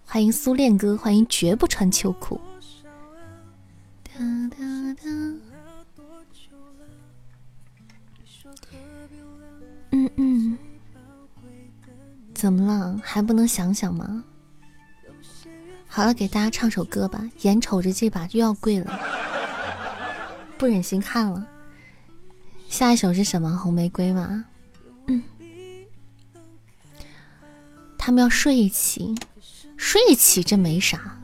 [0.05, 2.39] 欢迎苏恋哥，欢迎绝不穿秋裤。
[4.17, 4.51] 嗯
[10.17, 10.57] 嗯，
[12.33, 12.99] 怎么了？
[13.03, 14.23] 还不能想想吗？
[15.87, 17.23] 好了，给大家唱首歌吧。
[17.41, 18.99] 眼瞅着这把又要跪了，
[20.57, 21.47] 不忍心看了。
[22.67, 23.57] 下一首是什么？
[23.57, 24.45] 红玫瑰吗？
[28.09, 29.13] 他们要睡一起。
[29.77, 31.15] 睡一起这没啥，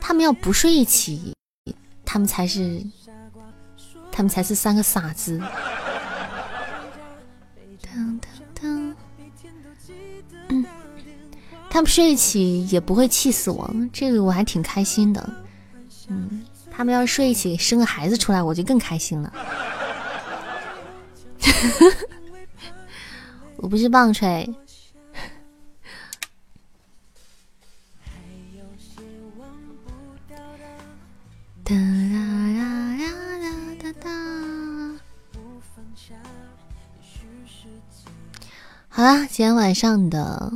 [0.00, 1.34] 他们要不睡一起，
[2.06, 2.82] 他们才是，
[4.10, 5.38] 他们才是三个傻子。
[11.68, 15.30] 他们睡一起也不会气死我，这个我还挺开心的。
[16.08, 19.30] 嗯，他们要睡一起生个孩子出来，我就更开心了。
[23.58, 24.50] 我不是棒槌。
[31.68, 31.78] 哒哒
[32.96, 33.10] 哒
[33.40, 34.08] 哒哒哒。
[38.88, 40.52] 好啦，今天晚上的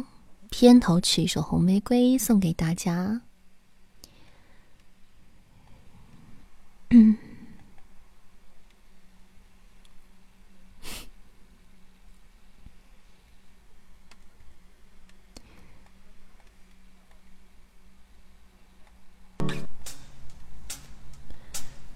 [0.51, 3.21] 片头曲一首《红玫瑰》送给大家。
[6.91, 7.19] 嗯。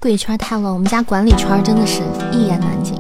[0.05, 2.95] 贵圈太乱，我们家管理圈真的是一言难尽。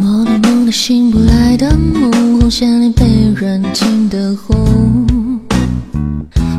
[0.00, 3.06] 梦里梦的醒不来的梦，红线里被
[3.36, 5.06] 人听得红，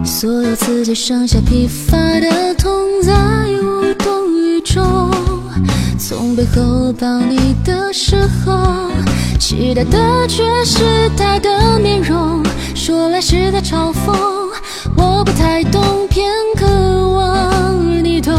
[0.05, 2.71] 所有刺激剩下疲乏的痛，
[3.01, 3.13] 在
[3.61, 5.12] 无动于衷。
[6.05, 8.91] 从背后抱你的时候，
[9.39, 12.43] 期待的却是他的面容，
[12.75, 14.13] 说来是在嘲讽，
[14.97, 16.65] 我不太懂，偏渴
[17.13, 18.33] 望你懂。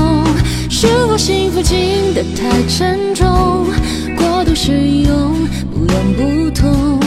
[0.69, 0.87] 是。
[1.09, 3.67] 否幸福轻得太沉重？
[4.15, 5.33] 过度使用，
[5.73, 7.01] 不痒不痛，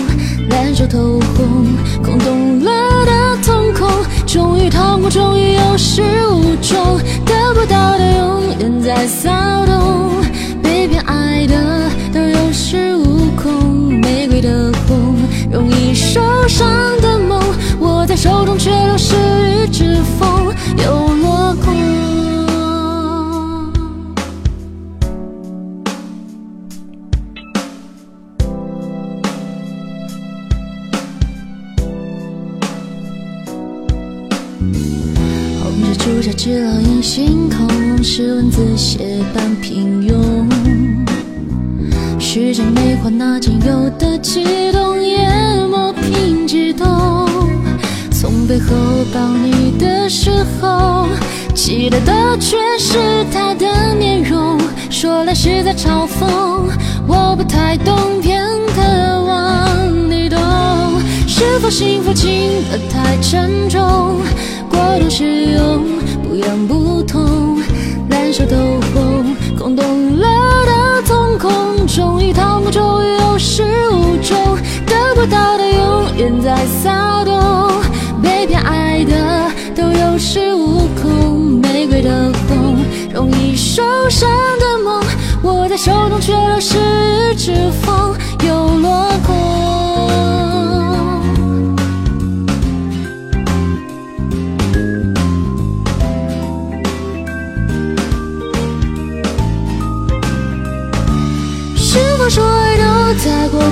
[0.49, 1.67] 烂熟透红，
[2.01, 3.87] 空洞了的瞳孔，
[4.25, 6.01] 终于掏空，终于有始
[6.31, 9.29] 无终，得不到的永远在骚
[9.67, 10.09] 动，
[11.37, 11.55] 爱的
[12.11, 15.15] 都有恃无恐，玫瑰的红，
[15.51, 16.67] 容易受伤
[16.99, 17.39] 的梦，
[17.79, 20.51] 握在手中却流失于指缝，
[20.83, 21.75] 又落空。
[35.61, 40.56] 红着朱砂痣烙印星空，是文字写般平庸。
[42.37, 45.27] 时间美化那仅有的悸动，也
[45.67, 46.85] 磨平激动。
[48.11, 48.75] 从背后
[49.11, 50.29] 抱你的时
[50.61, 51.07] 候，
[51.55, 54.55] 记得的却是他的面容。
[54.91, 56.69] 说来是在嘲讽，
[57.07, 58.39] 我不太懂，偏
[58.75, 58.83] 渴
[59.23, 60.39] 望你懂。
[61.27, 64.21] 是否幸福轻得太沉重？
[64.69, 65.83] 过度使用，
[66.21, 67.57] 不痒不痛，
[68.11, 68.55] 烂熟透
[68.93, 70.27] 红，空洞了
[71.37, 77.81] 空，终于逃过，终于有始无终，得不到的永远在骚动，
[78.21, 82.77] 被偏爱的都有恃无恐，玫瑰的红，
[83.13, 84.29] 容易受伤
[84.59, 85.03] 的梦，
[85.43, 88.15] 握在手中却流失于指缝，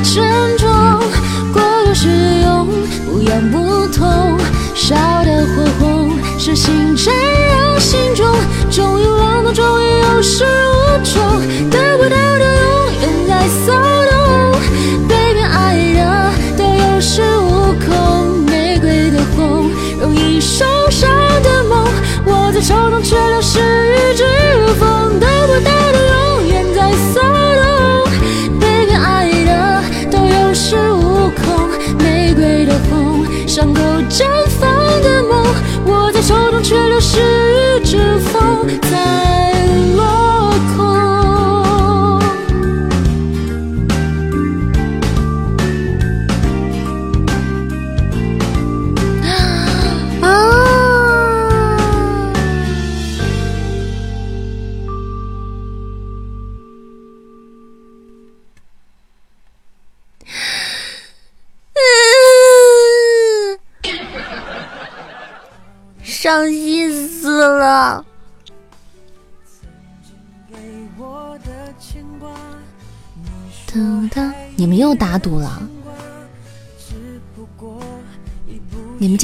[0.03, 0.69] 沉重？
[1.53, 2.07] 过度使
[2.41, 2.67] 用，
[3.05, 4.37] 不痒不痛，
[4.73, 8.25] 烧得火红，是心缠绕心中，
[8.69, 9.04] 终于
[36.25, 38.19] 手中却流失于指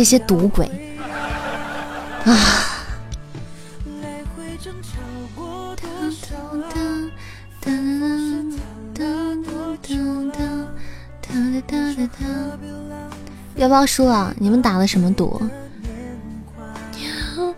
[0.02, 0.66] 这些赌鬼
[2.26, 2.36] 啊！
[13.56, 14.34] 要不要输了？
[14.40, 15.40] 你们打的什么赌？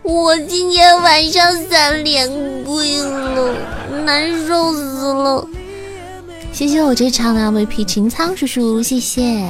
[0.01, 2.27] 我今天晚上三连
[2.65, 3.55] 跪了，
[4.05, 5.47] 难受死了。
[6.51, 9.49] 谢谢我这场的 MVP 秦苍叔叔，谢谢。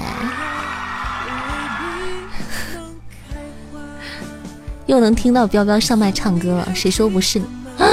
[4.94, 7.48] 又能听到彪彪上麦唱歌了，谁说不是呢？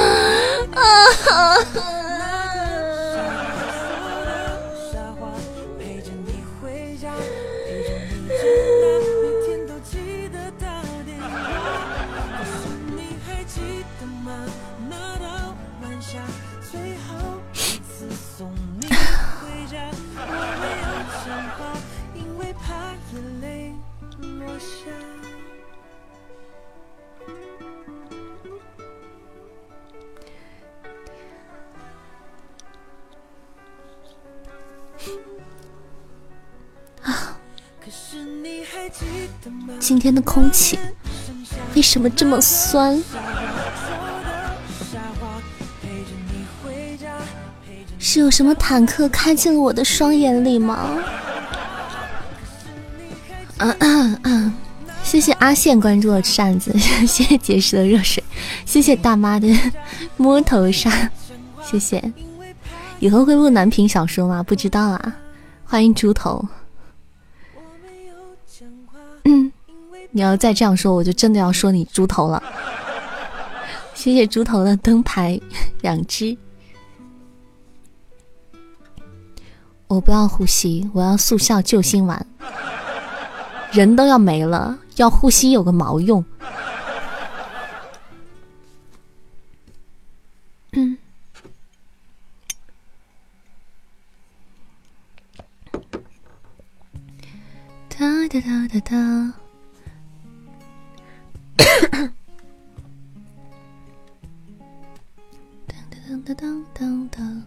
[39.79, 40.79] 今天的空气
[41.75, 43.03] 为什么这么酸？
[47.99, 50.91] 是有什么坦克开进了我的双眼里吗？
[53.59, 54.55] 嗯嗯嗯，
[55.05, 56.73] 谢谢阿宪关注了扇子，
[57.07, 58.25] 谢谢结石的热水，
[58.65, 59.47] 谢谢大妈的
[60.17, 61.11] 摸头杀，
[61.63, 62.03] 谢谢。
[63.01, 64.43] 以后会录男频小说吗？
[64.43, 65.17] 不知道啊。
[65.65, 66.45] 欢迎猪头。
[70.13, 72.43] 你要再这样说，我就真的要说你猪头了。
[73.95, 75.41] 谢谢猪头的灯牌
[75.83, 76.37] 两只。
[79.87, 82.27] 我不要呼吸，我要速效救心丸。
[83.73, 86.25] 人都要没了，要呼吸有个毛用？
[90.73, 90.97] 嗯。
[97.89, 99.40] 哒哒哒哒哒。
[106.07, 107.43] 当当当当当。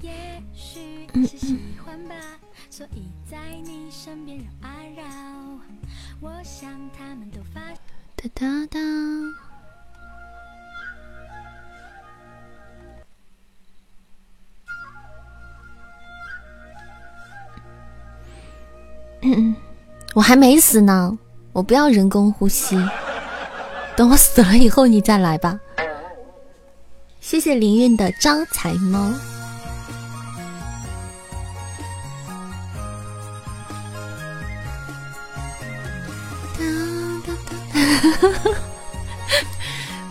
[0.00, 2.14] 也许是喜欢吧，
[2.70, 5.04] 所以在你身边让爱绕。
[6.20, 7.60] 我想他们都发。
[8.16, 8.78] 哒哒哒。
[19.22, 19.56] 嗯嗯，
[20.14, 21.18] 我还没死呢，
[21.56, 22.76] 我不要人工呼吸。
[23.96, 25.58] 等我死了以后你再来吧。
[27.18, 29.08] 谢谢灵韵的招财猫。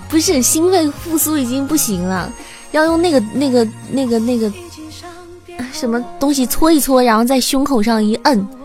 [0.10, 2.34] 不是心肺复苏已经不行了，
[2.72, 4.52] 要用那个那个那个那个
[5.72, 8.65] 什么东西搓一搓，然后在胸口上一摁。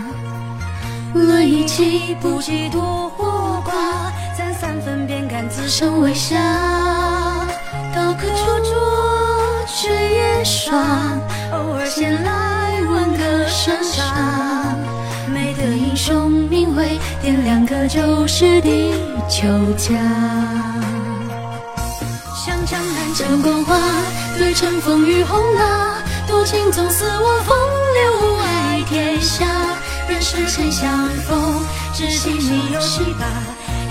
[1.13, 6.37] 论一气不计多或寡，咱三分便敢自称为侠。
[7.93, 10.79] 刀可出拙，却也爽，
[11.51, 14.73] 偶尔闲来问个生杀。
[15.27, 18.93] 没得英雄名讳，点亮个就是地
[19.29, 19.47] 球
[19.77, 19.95] 家。
[22.33, 23.77] 像江南这光华，
[24.37, 25.95] 对乘风雨轰拉，
[26.27, 27.57] 多情总似我风
[27.93, 29.45] 流爱天下。
[30.11, 33.25] 人世间相逢，知心你有七八，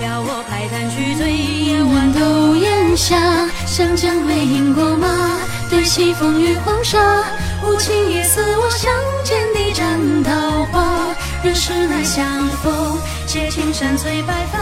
[0.05, 3.17] 要我拍坛去醉眼，豌豆檐下，
[3.65, 5.07] 湘江未饮过马，
[5.67, 6.99] 对西风雨黄沙，
[7.63, 8.91] 无情也似我相
[9.23, 11.07] 见的斩桃花。
[11.43, 12.23] 人世难相
[12.61, 14.59] 逢，借青山催白发，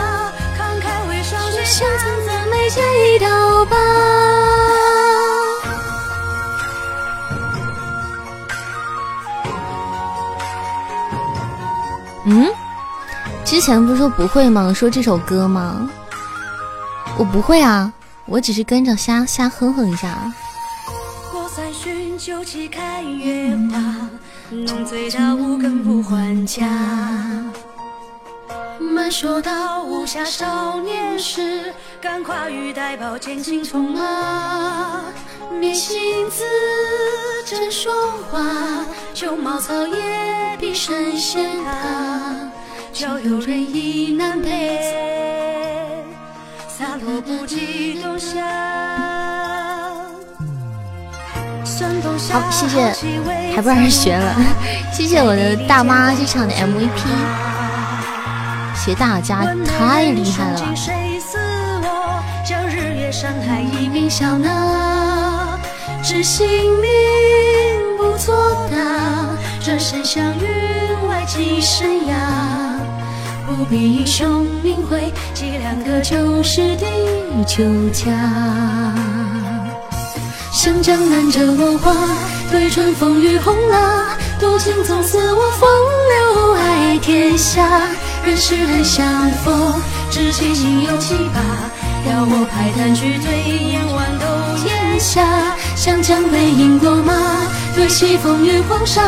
[0.58, 1.86] 慷慨为霜雪下，
[2.26, 2.80] 怎没结
[3.16, 3.76] 一道疤？
[12.32, 12.48] 嗯，
[13.44, 14.72] 之前不是说不会吗？
[14.72, 15.90] 说这首歌吗？
[17.18, 17.92] 我不会啊，
[18.28, 20.16] 我只是跟着瞎瞎哼哼一下。
[21.32, 24.08] 过三巡酒旗看月华，
[24.52, 26.66] 浓醉到五更不还家。
[28.80, 35.02] 慢说到无暇少年时，敢跨玉带宝剑尽从马。
[35.60, 36.44] 灭心字
[37.50, 37.92] 真说
[38.30, 38.40] 话，
[39.12, 39.96] 旧茅草也
[40.60, 41.72] 比神仙大。
[42.94, 44.80] 交友人意难配，
[46.68, 48.38] 洒落不及冬夏。
[52.32, 52.94] 好，谢谢，
[53.56, 54.36] 还不让人学了。
[54.94, 57.00] 谢谢我的大妈这场的 MVP，
[58.76, 60.62] 谢谢大家，太厉害了。
[66.02, 66.48] 知心
[66.82, 66.90] 命
[67.98, 68.36] 不作
[68.72, 68.78] 答，
[69.64, 72.14] 转身向云外寄生涯。
[73.46, 76.86] 不必英雄名讳，几两个就是地
[77.46, 78.12] 球家。
[80.52, 81.94] 湘江南这落花，
[82.52, 84.18] 对春风雨红蜡。
[84.40, 85.70] 多情总似我风
[86.10, 87.90] 流爱天下。
[88.26, 89.74] 人世难相逢，
[90.10, 91.42] 知心应有七八。
[92.10, 93.28] 要我排坛去对
[93.72, 94.26] 眼豌豆
[94.66, 95.56] 檐下。
[95.76, 97.14] 湘江北饮过马，
[97.74, 99.02] 对西风与黄沙。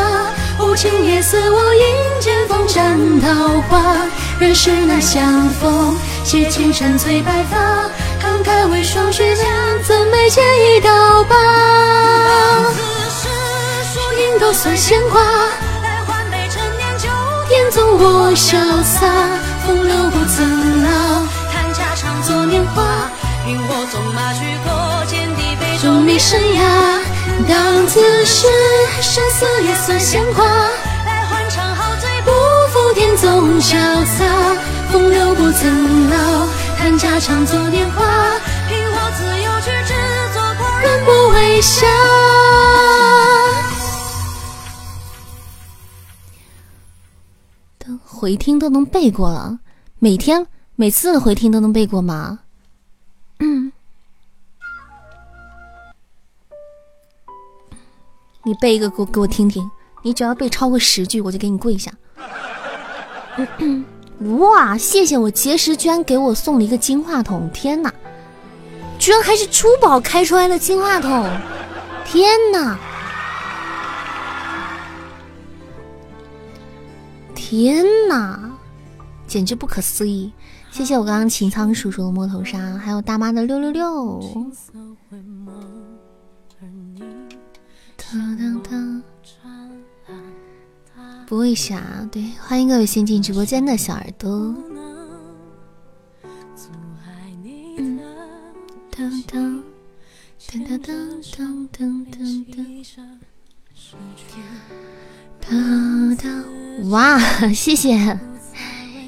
[0.58, 1.82] 无情也似我饮
[2.20, 3.96] 剑锋斩桃花。
[4.38, 7.56] 人世难相逢，借青山催白发。
[8.20, 9.44] 慷慨为霜雪家，
[9.86, 11.36] 怎眉间一道疤？
[14.18, 15.20] 赢都算闲话，
[15.82, 17.08] 来换杯陈年酒。
[17.48, 19.06] 天纵我潇洒，
[19.66, 20.90] 风流不曾老。
[21.52, 22.82] 弹家常作年华，
[23.46, 25.42] 允我纵马去过剑地。
[25.82, 27.00] 中迷生涯，
[27.48, 28.46] 当此时
[29.00, 30.44] 生死也算闲话。
[31.04, 32.30] 来换场好醉，不
[32.70, 33.74] 负天纵潇
[34.04, 34.24] 洒，
[34.92, 36.46] 风流不曾老，
[36.78, 38.04] 谈家常做年华，
[38.68, 39.94] 凭我自由去制
[40.32, 41.86] 作狂人不微笑。
[48.04, 49.58] 回听都能背过了，
[49.98, 52.38] 每天每次回听都能背过吗？
[58.44, 59.70] 你背一个给我给我听听，
[60.02, 61.92] 你只要背超过十句，我就给你跪下。
[64.38, 67.92] 哇，谢谢我结石居然给我送了一个金话筒，天哪，
[68.98, 71.28] 居然还是珠宝开出来的金话筒，
[72.04, 72.78] 天哪！
[77.34, 78.50] 天哪，
[79.26, 80.32] 简直不可思议！
[80.70, 84.20] 谢谢我刚刚秦仓叔叔的摸头杀，还有大妈的六六六。
[91.26, 94.54] 播一下，对，欢迎各位新进直播间的小耳朵。
[106.90, 107.18] 哇，
[107.54, 108.18] 谢谢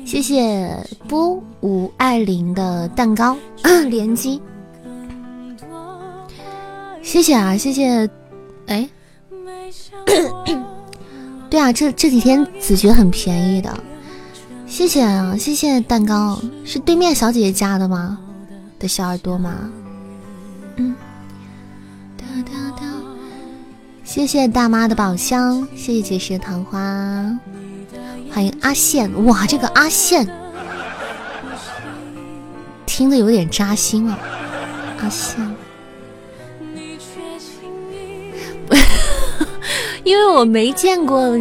[0.07, 0.75] 谢谢
[1.07, 3.37] 波五爱玲的蛋糕
[3.91, 4.41] 连击，
[7.03, 8.09] 谢谢啊，谢谢，
[8.67, 8.89] 哎，
[11.51, 13.73] 对啊，这这几天子爵很便宜的，
[14.67, 18.19] 谢谢啊，谢谢蛋糕，是对面小姐姐家的吗？
[18.79, 19.71] 的小耳朵吗？
[20.77, 20.95] 嗯。
[24.03, 26.79] 谢谢大妈的宝箱，谢谢结石的桃花，
[28.31, 30.29] 欢迎阿宪，哇，这个阿宪
[32.87, 34.17] 听的有点扎心啊，
[35.01, 35.37] 阿宪，
[40.05, 41.37] 因为我没见过，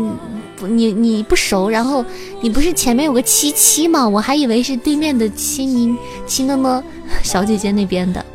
[0.61, 2.03] 你你不熟，然后
[2.41, 4.07] 你不是前面有个七七吗？
[4.07, 5.95] 我还以为是对面的七妮
[6.25, 6.83] 七呢呢
[7.21, 8.25] 小姐姐那边的。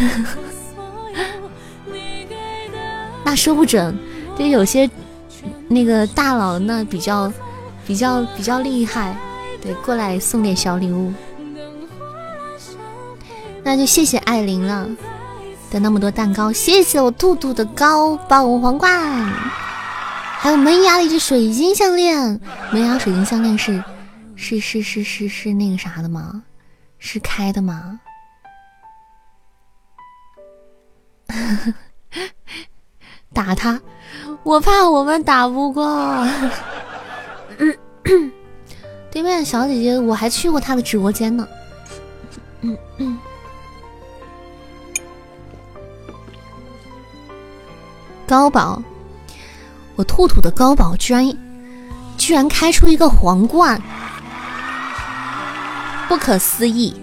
[3.24, 3.96] 那说不准，
[4.38, 4.88] 就有些
[5.68, 7.32] 那个大佬那比较
[7.86, 9.16] 比较比较厉害，
[9.62, 11.12] 对，过来送点小礼物，
[13.62, 14.88] 那就谢谢艾琳了
[15.70, 19.24] 的那么多蛋糕，谢谢我兔兔的高爆皇冠，
[20.38, 22.40] 还有门牙的一只水晶项链，
[22.72, 23.82] 门牙水晶项链是
[24.34, 26.42] 是是是是是那个啥的吗？
[26.98, 28.00] 是开的吗？
[33.32, 33.80] 打他，
[34.42, 36.26] 我怕我们打不过。
[39.12, 41.46] 对面小姐姐，我还去过她的直播间呢。
[48.30, 48.80] 高宝，
[49.96, 51.36] 我兔兔的高宝居然
[52.16, 53.82] 居然开出一个皇冠，
[56.08, 56.94] 不可思议！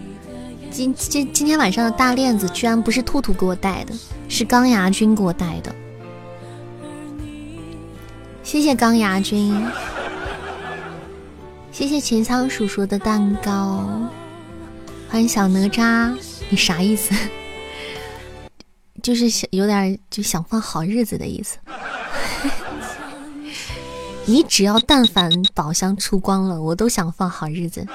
[0.71, 3.93] 今今今天晚上的大链子居然不是兔兔给我戴的，
[4.29, 5.75] 是钢牙君给我戴的。
[8.41, 9.53] 谢谢钢牙君，
[11.73, 13.85] 谢谢秦仓叔叔的蛋糕，
[15.09, 16.15] 欢迎小哪吒，
[16.47, 17.13] 你啥意思？
[19.01, 21.57] 就是想有点就想放好日子的意思。
[24.25, 27.85] 你只要但凡宝箱出光了，我都想放好日子。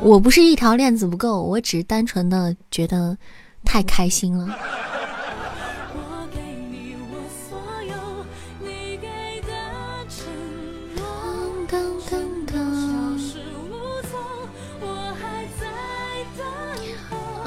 [0.00, 3.16] 我不是一条链子不够，我只是单纯的觉得
[3.64, 4.56] 太开心了。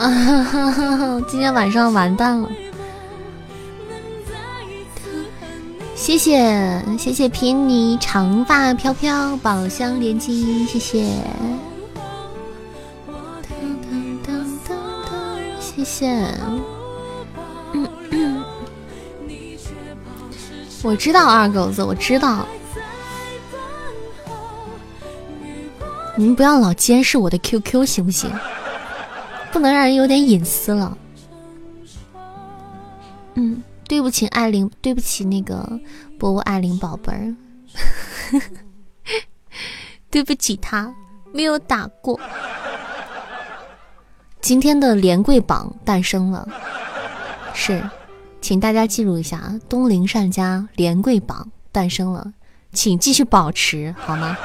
[0.06, 2.48] 啊哈哈今天晚上完蛋了。
[5.96, 11.12] 谢谢谢谢偏妮长发飘飘宝箱连击，谢谢。
[15.60, 16.14] 谢谢。
[20.84, 22.46] 我知道二狗子，我知道。
[26.16, 28.32] 你们不要老监视我的 QQ 行不行？
[29.56, 30.98] 不能让人有点隐私了。
[33.36, 35.80] 嗯，对不起，艾琳，对不起，那个
[36.20, 37.34] 波波艾琳宝贝儿，
[40.12, 40.94] 对不起，他
[41.32, 42.20] 没有打过。
[44.42, 46.46] 今天的连跪榜诞生了，
[47.54, 47.82] 是，
[48.42, 52.34] 请大家记录一下啊，东林善家连跪榜诞生了，
[52.74, 54.38] 请继续保持好吗？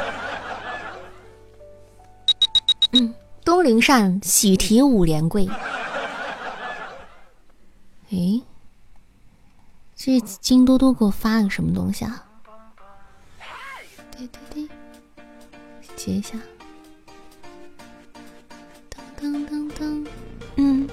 [2.92, 3.12] 嗯。
[3.44, 5.48] 东陵善喜提五连跪，
[8.10, 8.40] 哎，
[9.96, 12.24] 这金多多给我发了个什么东西啊？
[14.16, 14.68] 对对对，
[15.96, 16.36] 接一下。
[19.20, 20.06] 噔噔噔，
[20.56, 20.88] 嗯，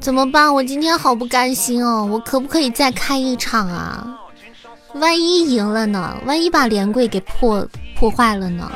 [0.00, 0.52] 怎么办？
[0.52, 2.04] 我今天好不甘心哦！
[2.04, 4.18] 我可不可以再开一场啊？
[4.94, 6.18] 万一赢了呢？
[6.26, 7.66] 万一把连跪给破
[7.96, 8.70] 破坏了呢？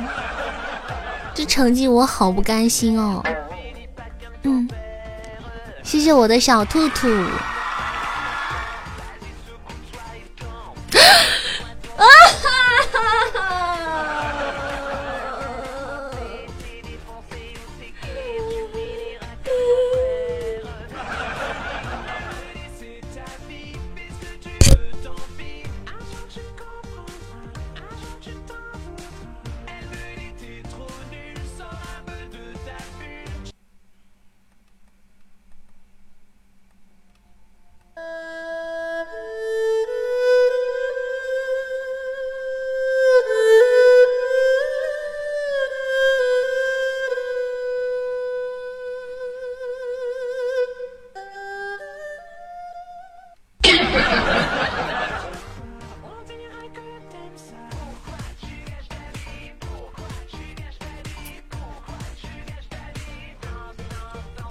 [1.36, 3.22] 这成绩我好不甘心哦。
[4.44, 4.66] 嗯，
[5.82, 7.06] 谢谢我的小兔兔。
[11.98, 12.06] 啊
[12.42, 12.48] 哈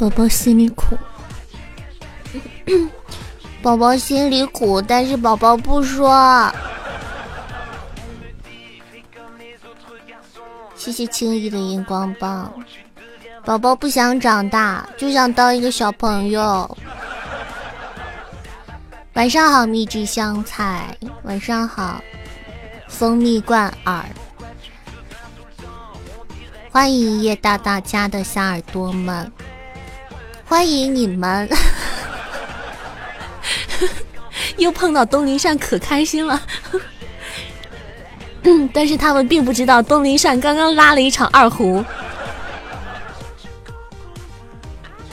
[0.05, 0.95] 宝宝心里苦，
[3.63, 6.53] 宝宝心里苦，但是宝宝不说。
[10.75, 12.53] 谢谢轻易的荧光棒，
[13.43, 16.77] 宝宝不想长大，就想当一个小朋友。
[19.13, 20.95] 晚上好，秘制香菜。
[21.23, 21.99] 晚上好，
[22.87, 24.05] 蜂蜜罐耳。
[26.69, 29.31] 欢迎夜大大家的小耳朵们。
[30.47, 31.49] 欢迎你们，
[34.57, 36.39] 又碰到东林善，可开心了。
[38.71, 41.83] 但是他们并不知道，东林善刚刚拉了一场二胡。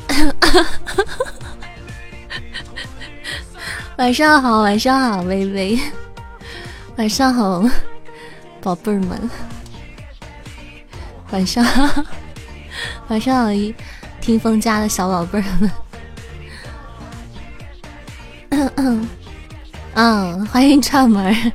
[3.96, 5.80] 晚上好，晚上好，微微。
[6.96, 7.64] 晚上好，
[8.60, 9.30] 宝贝儿们。
[11.30, 11.64] 晚上，
[13.08, 13.74] 晚上好一。
[14.22, 15.44] 听风家的小宝贝儿
[18.76, 19.08] 们，
[19.94, 21.52] 嗯，欢迎串门。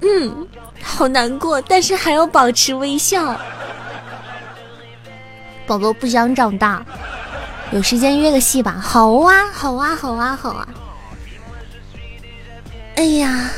[0.00, 0.48] 嗯，
[0.82, 3.38] 好难过，但是还要保持微笑。
[5.66, 6.82] 宝宝不想长大，
[7.70, 8.80] 有时间约个戏吧。
[8.82, 10.66] 好啊，好啊，好啊，好啊。
[12.96, 13.50] 哎呀，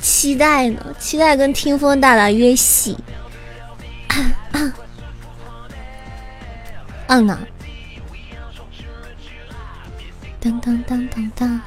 [0.00, 2.96] 期待呢，期待跟听风大大约戏。
[7.06, 7.38] 嗯呢，
[10.40, 11.60] 当当当当当，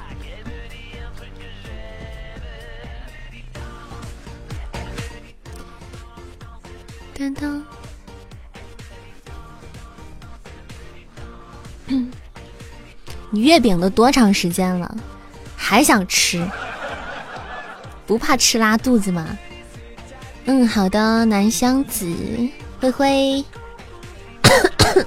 [7.18, 7.64] 当当。
[13.32, 14.96] 你月饼都多长时间了，
[15.58, 16.48] 还想吃？
[18.06, 19.38] 不怕吃拉肚子吗？
[20.46, 22.06] 嗯，好的，南湘子，
[22.82, 23.44] 灰灰。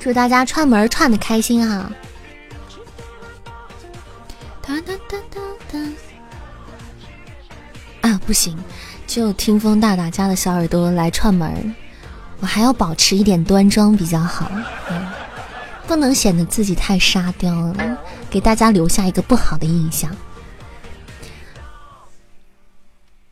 [0.00, 1.90] 祝大家串门串的开心哈！
[4.66, 5.78] 哒哒哒哒哒！
[8.08, 8.58] 啊，不行，
[9.06, 11.74] 就听风大大家的小耳朵来串门，
[12.40, 14.50] 我还要保持一点端庄比较好，
[14.90, 15.06] 嗯，
[15.86, 17.98] 不能显得自己太沙雕了，
[18.28, 20.10] 给大家留下一个不好的印象。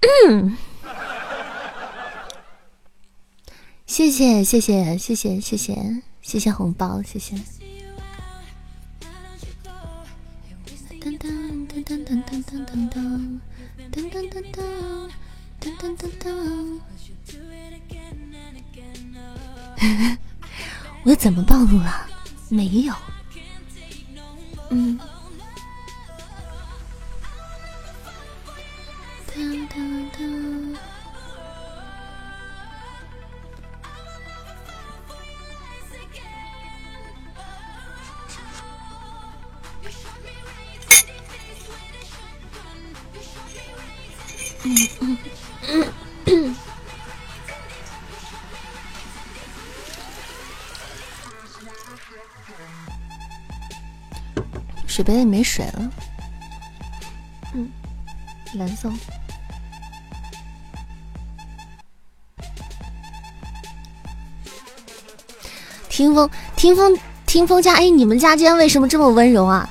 [0.01, 0.57] 嗯，
[3.87, 6.03] 谢谢谢谢谢谢谢谢。
[6.23, 7.35] 谢谢红包，谢谢。
[11.01, 13.41] 噔噔噔噔噔噔噔噔
[13.91, 14.55] 噔噔噔
[15.61, 16.25] 噔噔噔噔。
[21.05, 22.07] 我怎么暴露了？
[22.49, 22.95] 没有。
[24.69, 24.99] 嗯。
[54.87, 55.91] 水杯里没水了。
[57.55, 57.69] 嗯，
[58.55, 58.89] 蓝色。
[65.89, 69.69] 听风，听风，听风家，哎，你们家今天为什么这么温柔啊？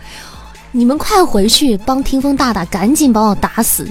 [0.72, 3.90] 你们快回去帮听风大大，赶紧把我打死！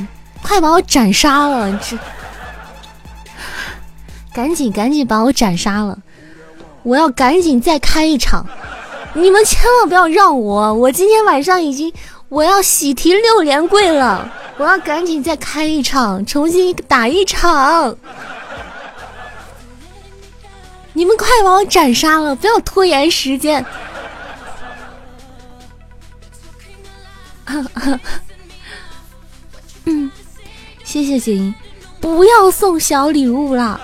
[0.49, 1.71] 快把我斩杀了！
[1.79, 1.99] 这，
[4.33, 5.99] 赶紧赶紧把我斩杀了！
[6.83, 8.47] 我要赶紧再开一场，
[9.13, 10.73] 你们千万不要让我！
[10.73, 11.93] 我今天晚上已经
[12.31, 17.95] 我要喜提六连跪了，我要赶紧再开一场，重新打一场！
[20.95, 22.35] 你们快把我斩杀了！
[22.35, 23.63] 不要拖延时间。
[29.85, 30.11] 嗯，
[30.89, 31.55] 谢谢锦，
[32.01, 33.79] 不要送小礼物了。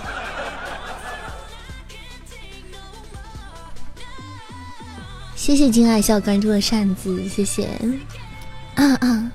[5.37, 7.69] 谢谢金爱笑关注的扇子，谢谢。
[8.77, 9.31] 啊啊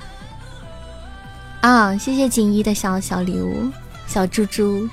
[1.62, 1.96] 啊！
[1.96, 3.72] 谢谢锦衣的小小礼物，
[4.08, 4.90] 小猪猪。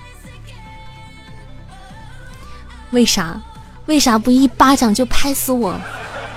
[2.91, 3.41] 为啥？
[3.87, 5.81] 为啥不一巴掌就拍死我？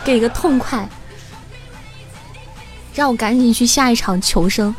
[0.05, 0.87] 给个痛快！
[2.95, 4.73] 让我赶紧去下一场求生。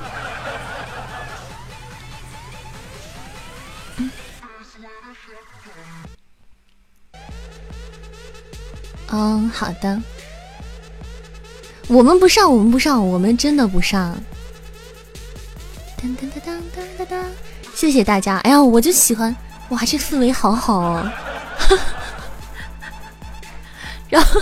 [9.10, 10.00] 嗯，好的。
[11.88, 14.18] 我们不上，我们不上，我们真的不上。
[15.96, 17.24] 当当当当当当当！
[17.74, 18.38] 谢谢大家。
[18.38, 19.34] 哎呀，我就喜欢，
[19.70, 21.10] 哇，这氛围好好哦。
[24.08, 24.40] 然后。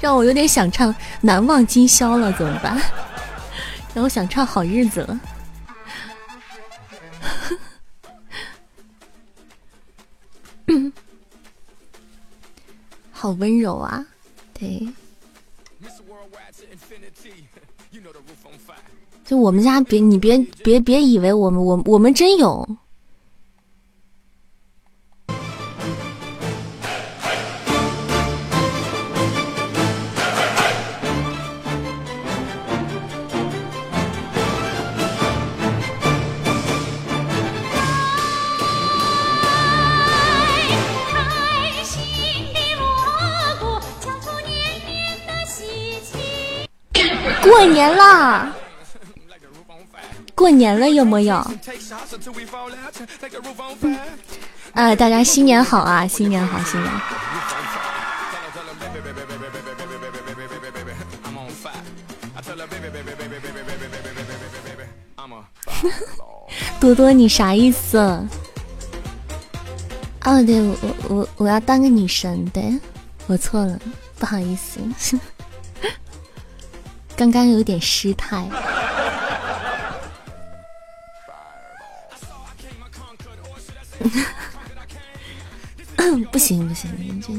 [0.00, 2.80] 让我有点想唱《难忘今宵》了，怎么办？
[3.94, 5.06] 让我想唱《好日子》
[10.68, 10.92] 了。
[13.18, 14.06] 好温柔啊，
[14.54, 14.86] 对。
[19.26, 22.66] 就我们家，别你别别别以为我们我我们真有。
[47.48, 48.54] 过年了，
[50.34, 51.36] 过年了有没有？
[54.74, 56.06] 啊，大家新年好啊！
[56.06, 57.00] 新年好，新年好！
[66.78, 67.98] 多多，你啥意思？
[70.24, 72.78] 哦，对我我我我要当个女神，对
[73.26, 73.78] 我错了，
[74.18, 74.80] 不好意思。
[77.18, 78.48] 刚刚有点失态，
[86.30, 86.88] 不行不行，
[87.20, 87.32] 这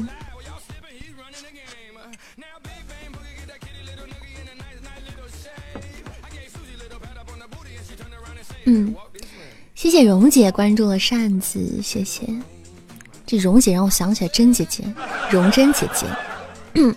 [8.66, 8.94] 嗯，
[9.74, 12.26] 谢谢蓉姐关注了扇子，谢谢。
[13.24, 14.84] 这蓉姐让我想起来甄姐姐，
[15.30, 16.06] 蓉甄姐姐。
[16.74, 16.94] 当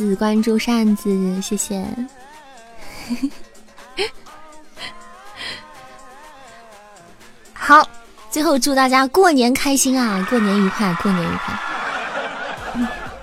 [0.00, 1.84] 子关注扇子，谢谢。
[7.52, 7.86] 好，
[8.30, 10.26] 最后祝大家过年开心啊！
[10.30, 11.54] 过年愉快，过年愉快。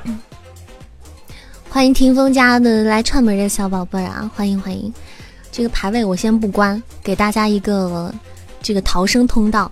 [1.67, 4.29] 欢迎听风家的来串门的小宝贝儿啊！
[4.35, 4.93] 欢迎欢迎。
[5.51, 8.13] 这个排位我先不关，给大家一个
[8.61, 9.71] 这个逃生通道，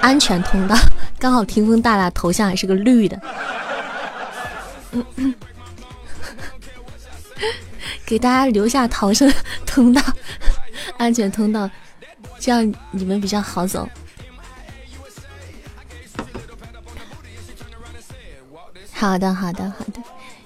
[0.00, 0.74] 安全通道。
[1.20, 3.22] 刚好听风大大头像还是个绿的，
[8.06, 9.30] 给大家留下逃生
[9.66, 10.00] 通道、
[10.96, 11.68] 安全通道，
[12.38, 13.86] 这样你们比较好走。
[18.92, 20.00] 好的，好的，好的，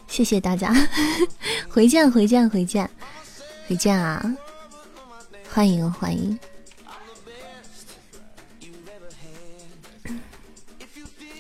[0.09, 0.75] 谢谢大家，
[1.69, 2.89] 回见，回见，回见，
[3.69, 4.25] 回见啊！
[5.53, 6.39] 欢迎，欢迎。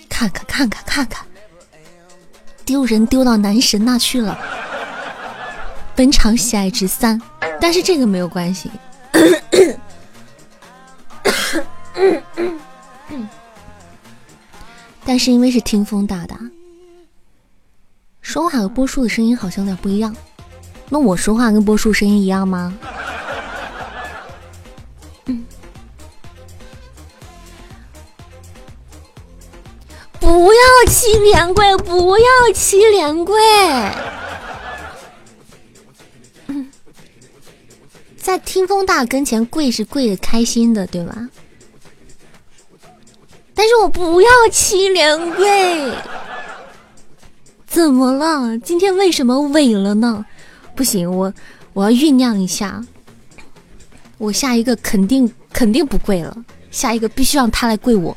[0.08, 1.26] 看看看看看看，
[2.64, 4.59] 丢人丢到男神那去了。
[6.00, 7.20] 本场喜爱值三，
[7.60, 8.70] 但是这个没有关系。
[15.04, 16.40] 但是因为是听风大大，
[18.22, 20.16] 说话和波叔的声音好像有点不一样。
[20.88, 22.74] 那我说话跟波叔声音一样吗？
[30.18, 32.24] 不要七连跪，不要
[32.54, 33.36] 七连跪，
[38.20, 41.28] 在听风大跟前跪是跪的开心的，对吧？
[43.54, 45.92] 但是我不要七连跪。
[47.66, 48.58] 怎么了？
[48.58, 50.24] 今天为什么萎了呢？
[50.76, 51.32] 不行，我
[51.72, 52.84] 我要酝酿一下。
[54.18, 56.36] 我下一个肯定肯定不跪了，
[56.70, 58.16] 下一个必须让他来跪我。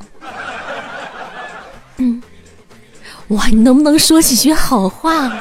[1.97, 2.21] 嗯，
[3.29, 5.31] 哇，你能不能说几句好话？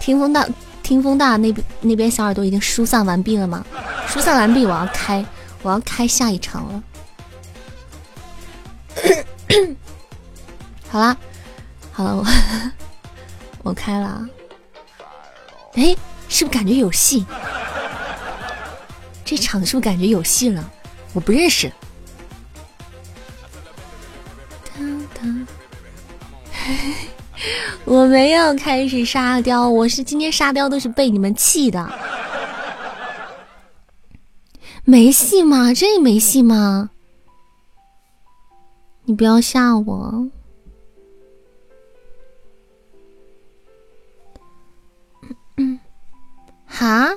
[0.00, 0.46] 听风大，
[0.92, 3.64] 听风大那边那边小耳朵已经疏散完毕了吗？
[4.06, 5.24] 疏散完毕，我要开，
[5.62, 6.82] 我要开下一场了。
[10.90, 11.16] 好啦，
[11.92, 12.26] 好了，我
[13.64, 14.28] 我开了。
[15.76, 15.96] 哎，
[16.28, 17.24] 是不是感觉有戏？
[19.24, 20.70] 这场是不是感觉有戏了？
[21.14, 21.72] 我不认识。
[27.84, 31.90] 我没有开始沙雕，我是今天沙雕都是被你们气的。
[34.84, 35.72] 没戏吗？
[35.74, 36.90] 这也没戏吗？
[39.04, 40.28] 你不要吓我。
[45.56, 45.78] 嗯，
[46.66, 47.10] 哈？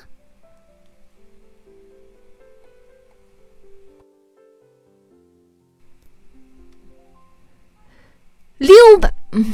[8.58, 9.54] 六百，嗯。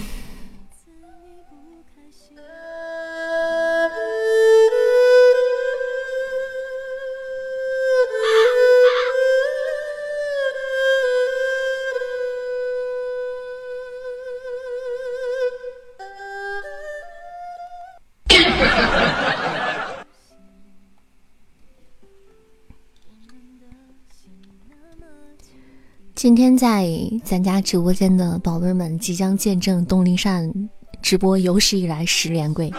[26.22, 26.88] 今天在
[27.24, 30.54] 咱家直播间的宝贝们即将见证东林善
[31.02, 32.72] 直播有史以来十连跪。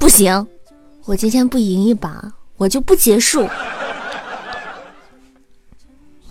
[0.00, 0.44] 不行，
[1.04, 3.46] 我今天不赢一把，我就不结束，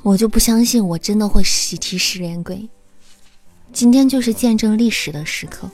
[0.03, 2.67] 我就不相信我真的会喜提十连跪。
[3.71, 5.71] 今天就是见证历史的时刻。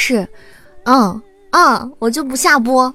[0.00, 0.26] 是，
[0.84, 1.20] 嗯
[1.50, 2.90] 嗯，我就不下播。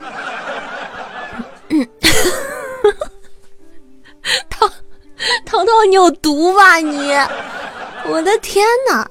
[4.49, 4.67] 涛
[5.45, 7.11] 涛涛，你有毒吧你！
[8.09, 9.07] 我的天哪，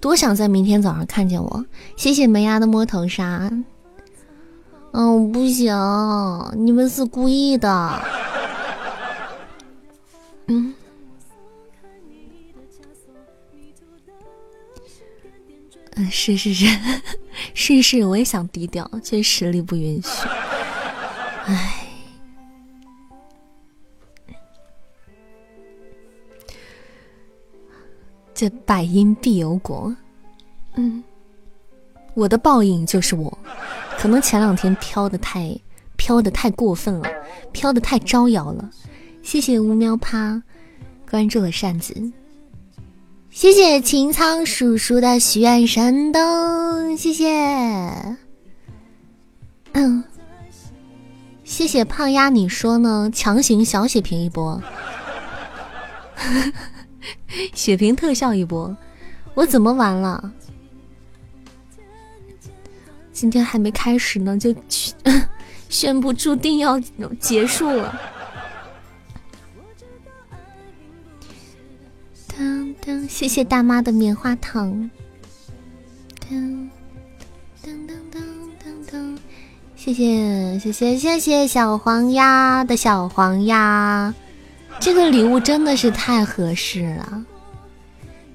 [0.00, 1.64] 多想在明天早上看见我！
[1.96, 3.48] 谢谢门牙的摸头杀。
[4.90, 5.72] 嗯，不行，
[6.56, 8.02] 你们是故意的。
[10.48, 10.74] 嗯。
[15.98, 16.66] 嗯，是是是，
[17.54, 20.28] 是是，我也想低调，却实力不允许。
[21.46, 21.86] 唉，
[28.34, 29.96] 这百因必有果。
[30.74, 31.02] 嗯，
[32.12, 33.38] 我的报应就是我，
[33.98, 35.58] 可能前两天飘的太
[35.96, 37.08] 飘的太过分了，
[37.52, 38.70] 飘的太招摇了。
[39.22, 40.42] 谢谢乌喵趴
[41.10, 42.12] 关注了扇子。
[43.36, 47.28] 谢谢秦苍叔叔的许愿神灯，谢谢。
[49.74, 50.02] 嗯，
[51.44, 53.10] 谢谢胖丫，你说呢？
[53.14, 54.62] 强行小血瓶一波，
[57.52, 58.74] 血瓶特效一波，
[59.34, 60.32] 我怎么完了？
[63.12, 64.54] 今天还没开始呢，就
[65.68, 66.80] 宣布注定要
[67.20, 68.00] 结束了。
[73.08, 74.90] 谢谢大妈的棉花糖。
[76.28, 76.70] 当
[77.62, 78.22] 当当当
[78.62, 79.18] 当当，
[79.74, 84.12] 谢谢谢谢谢谢小黄鸭的小黄鸭，
[84.80, 87.24] 这个礼物真的是太合适了。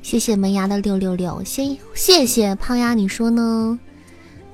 [0.01, 3.77] 谢谢门牙的六六六，谢谢谢胖丫，你说呢？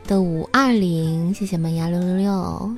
[0.05, 2.75] 的五二零，谢谢门牙六六六。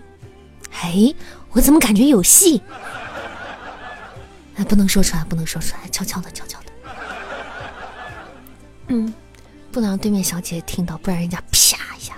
[0.81, 1.13] 哎，
[1.51, 2.61] 我怎么感觉有戏？
[4.60, 6.65] 哎，不能说出来，不能说出来，悄悄的，悄悄的。
[8.88, 9.14] 嗯，
[9.72, 12.14] 不能让对面小姐姐听到，不然人家啪一下。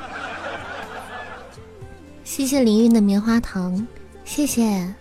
[2.24, 3.86] 谢谢凌云的棉花糖，
[4.26, 4.92] 谢谢。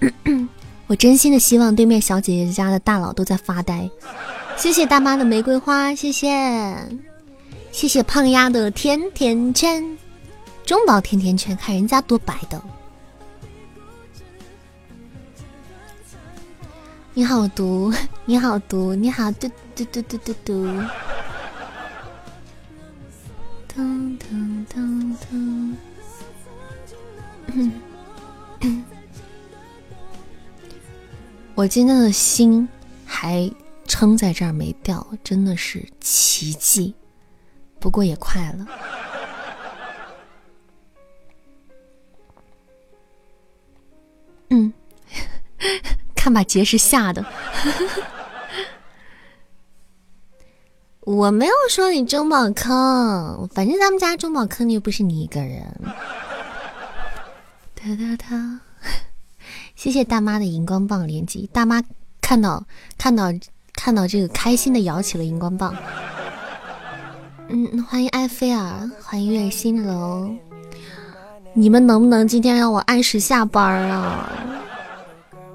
[0.86, 3.90] 我真心的希望对面小姐姐家的大佬都在发呆。
[4.56, 6.76] 谢谢大妈的玫瑰花，谢谢，
[7.72, 9.98] 谢谢胖丫的甜甜圈，
[10.68, 12.62] 中宝甜甜圈，看人家多白的。
[17.14, 17.90] 你好毒，
[18.26, 20.66] 你好毒，你好嘟嘟嘟嘟嘟嘟。
[23.74, 25.74] 噔噔噔噔。
[31.54, 32.68] 我今天的心
[33.06, 33.50] 还
[33.86, 36.94] 撑在这儿没掉，真的是奇迹。
[37.80, 38.66] 不过也快了。
[44.50, 44.72] 嗯，
[46.14, 47.24] 看把结石吓的。
[51.00, 55.64] 我没有说你中宝坑，反正咱们家中宝坑又不是你一个人。
[57.74, 58.60] 哒哒哒，
[59.74, 61.82] 谢谢大妈的荧光棒连击，大妈
[62.20, 62.62] 看到
[62.98, 63.32] 看到
[63.72, 65.74] 看到这个开心的摇起了荧光棒。
[67.48, 70.30] 嗯，欢迎埃菲尔，欢迎月心楼。
[71.54, 74.30] 你们能不能今天让我按时下班啊？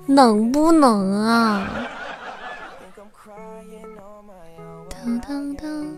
[0.05, 1.65] 能不能啊？
[4.89, 5.97] 当当当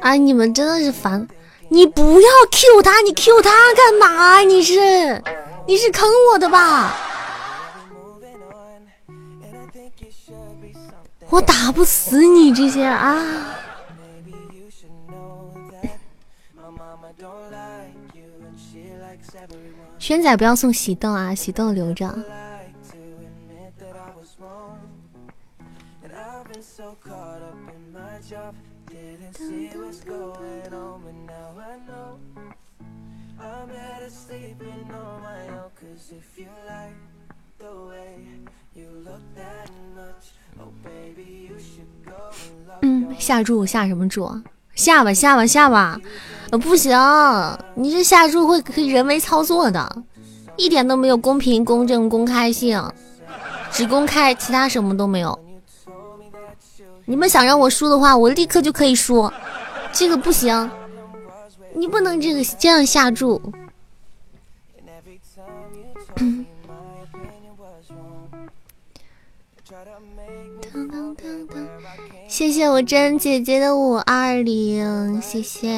[0.00, 1.26] 哎，你们真的是烦！
[1.68, 4.38] 你不要 Q 他，你 Q 他干嘛？
[4.40, 5.20] 你是
[5.66, 6.94] 你是坑我的吧？
[11.30, 13.58] 我打不死你这些啊！
[20.04, 22.14] 轩仔不要送喜豆啊，喜豆留着。
[42.82, 44.42] 嗯，下注下什么注？
[44.74, 45.98] 下吧下吧下吧！
[46.58, 46.96] 不行，
[47.74, 49.96] 你这下注会可以人为操作的，
[50.56, 52.82] 一点都没有公平、公正、公开性，
[53.70, 55.38] 只公开，其他什么都没有。
[57.06, 59.30] 你们想让我输的话，我立刻就可以输，
[59.92, 60.70] 这个不行，
[61.74, 63.40] 你不能这个这样下注。
[72.34, 75.68] 谢谢我真姐姐的五二零，谢谢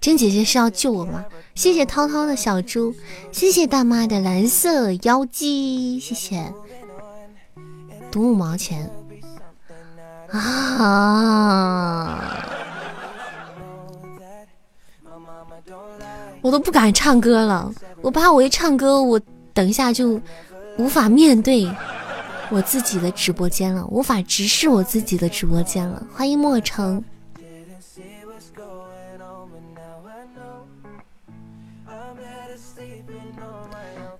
[0.00, 1.24] 真姐姐是要救我吗？
[1.54, 2.92] 谢谢涛涛的小猪，
[3.30, 6.52] 谢谢大妈的蓝色妖姬，谢谢，
[8.10, 8.90] 赌五毛钱
[10.32, 10.48] 啊！
[16.40, 19.20] 我都不敢唱歌了，我怕我一唱歌，我
[19.54, 20.20] 等一下就
[20.76, 21.70] 无法面对。
[22.52, 26.06] 我自己的直播间了，无法直视我自己的直播间了。
[26.12, 27.02] 欢迎莫城。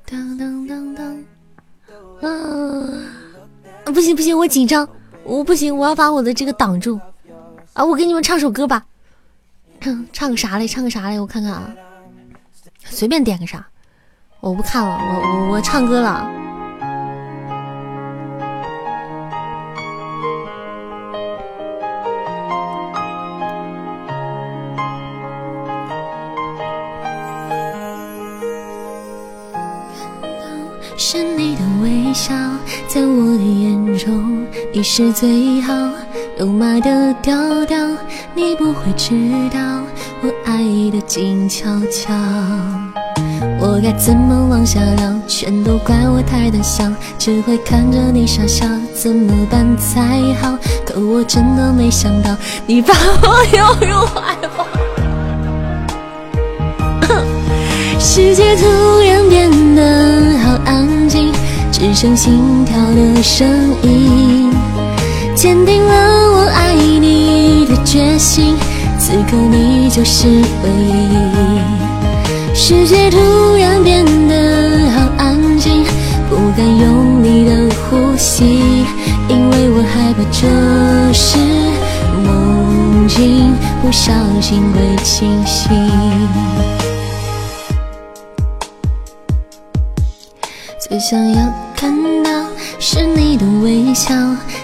[0.07, 1.15] 当当当当，
[2.23, 2.89] 啊！
[3.85, 4.89] 不行不行，我紧张，
[5.25, 6.99] 我不行，我要把我的这个挡住。
[7.75, 8.83] 啊，我给你们唱首歌吧，
[9.79, 10.67] 唱唱个啥嘞？
[10.67, 11.21] 唱个啥嘞？
[11.21, 11.71] 我看看啊，
[12.85, 13.67] 随便点个啥，
[14.41, 16.42] 我不看了，我我我唱歌了。
[32.13, 32.35] 笑，
[32.89, 35.73] 在我的眼中，你是最好。
[36.39, 37.79] 肉麻的调调，
[38.35, 39.15] 你不会知
[39.53, 39.61] 道
[40.23, 40.59] 我爱
[40.91, 42.13] 的静悄悄。
[43.61, 45.13] 我该怎么往下聊？
[45.27, 50.59] 全都怪我太胆小，只会看着你傻笑，怎么办才好？
[50.85, 52.37] 可我真的没想到，
[52.67, 54.67] 你把我拥入怀抱。
[57.99, 58.67] 世界突
[59.01, 60.89] 然变得好安，
[61.83, 63.45] 只剩心跳的声
[63.83, 64.53] 音，
[65.35, 65.93] 坚定了
[66.31, 68.55] 我爱你的决心。
[69.01, 72.55] 此刻你就是唯一。
[72.55, 73.19] 世界突
[73.57, 75.85] 然变得好安静，
[76.31, 78.45] 不敢用力的呼吸，
[79.29, 81.37] 因为我害怕这是
[82.25, 83.53] 梦境，
[83.83, 85.73] 不小心会清醒。
[90.93, 91.91] 最想要看
[92.23, 92.31] 到
[92.79, 94.15] 是你的微笑，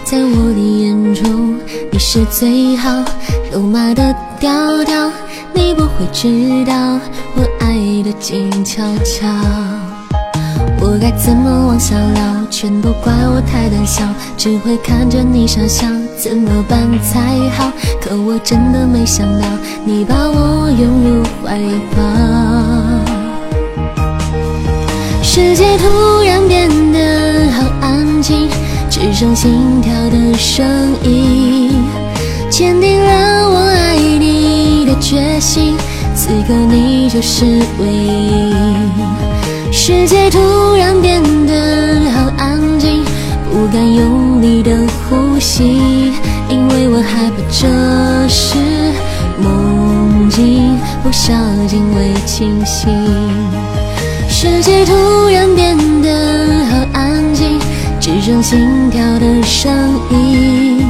[0.05, 1.59] 在我的眼中
[1.91, 3.03] 你是最好。
[3.51, 5.11] 肉麻的调调，
[5.55, 6.29] 你不会知
[6.67, 7.01] 道
[7.35, 7.73] 我爱
[8.03, 9.27] 的静悄悄。
[10.83, 12.47] 我该怎么往下聊？
[12.51, 14.05] 全都怪我太胆小，
[14.37, 15.87] 只会看着你傻笑，
[16.19, 17.73] 怎么办才好？
[18.03, 19.47] 可我真的没想到，
[19.83, 21.59] 你把我拥入怀
[21.97, 23.08] 抱。
[25.31, 28.49] 世界突然变得好安静，
[28.89, 30.67] 只剩心跳的声
[31.05, 31.71] 音，
[32.49, 35.77] 坚定了我爱你的决心。
[36.17, 37.45] 此刻你就是
[37.79, 38.55] 唯一。
[39.71, 43.05] 世界突然变得好安静，
[43.53, 44.79] 不敢用力的
[45.11, 46.11] 呼吸，
[46.49, 48.57] 因为我害怕这是
[49.39, 51.35] 梦境，不小
[51.69, 52.89] 心会清醒。
[54.29, 57.59] 世界突然变得好安静，
[57.99, 59.73] 只剩心跳的声
[60.11, 60.87] 音，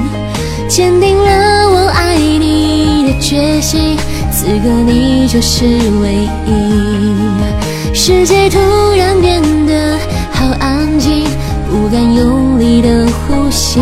[0.69, 3.97] 坚定了我爱你的决心。
[4.31, 5.65] 此刻你就是
[6.02, 7.94] 唯一。
[7.94, 8.59] 世界突
[8.97, 9.97] 然变得
[10.31, 11.24] 好安静，
[11.70, 13.81] 不敢用力的呼吸，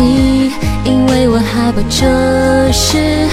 [0.85, 3.27] 因为我害怕这是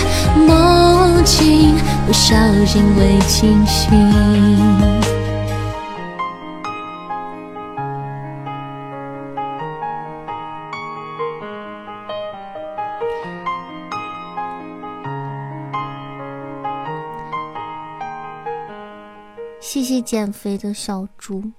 [0.47, 1.75] 梦境，
[2.07, 2.35] 不小
[2.67, 5.04] 心会清醒。
[20.05, 21.53] 减肥的小猪，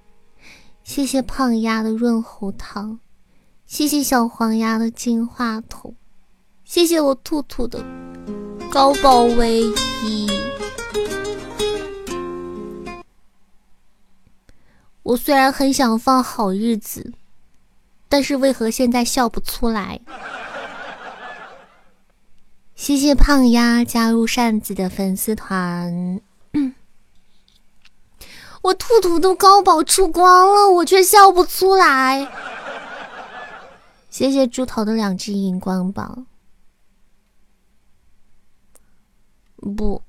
[0.84, 3.00] 谢谢胖丫的润喉糖，
[3.66, 5.96] 谢谢小黄鸭的金话筒，
[6.64, 7.84] 谢谢我兔兔的
[8.70, 9.62] 高保唯
[10.04, 10.30] 一。
[15.02, 17.12] 我虽然很想放好日子，
[18.08, 20.00] 但是为何现在笑不出来？
[22.74, 26.20] 谢谢胖丫加入扇子的粉丝团。
[28.66, 32.28] 我兔兔都高保出光了，我却笑不出来。
[34.10, 36.26] 谢谢猪头的两只荧光棒。
[39.76, 40.02] 不，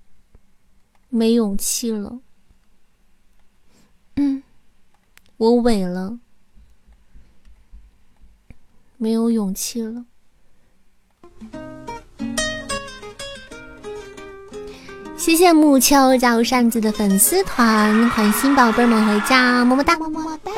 [1.09, 2.19] 没勇气了。
[4.15, 4.41] 嗯，
[5.37, 6.17] 我萎了，
[8.97, 10.05] 没有勇气了。
[15.17, 20.51] 谢谢木秋加入扇子的粉丝团，欢迎新宝贝们回家，么么哒，么么哒。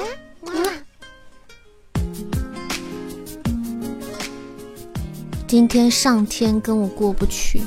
[5.47, 7.61] 今天上天跟我过不去，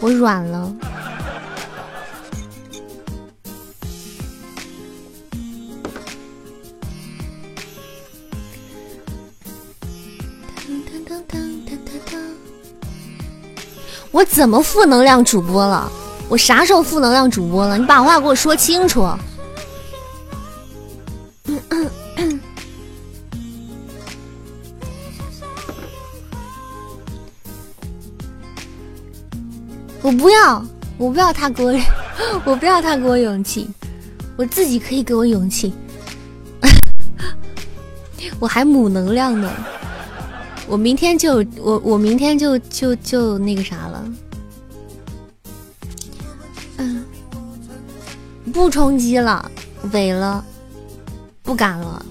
[0.00, 0.72] 我软了。
[14.16, 15.92] 我怎么负能量主播了？
[16.26, 17.76] 我啥时候负能量主播了？
[17.76, 19.06] 你把话给我说清楚。
[30.00, 30.64] 我不要，
[30.96, 31.78] 我不要他给我，
[32.46, 33.68] 我不要他给我勇气，
[34.36, 35.74] 我自己可以给我勇气。
[38.40, 39.52] 我还母能量呢。
[40.68, 44.04] 我明天就我我明天就就就那个啥了，
[46.78, 47.04] 嗯，
[48.52, 49.50] 不冲击了，
[49.92, 50.44] 萎了，
[51.42, 52.04] 不敢了。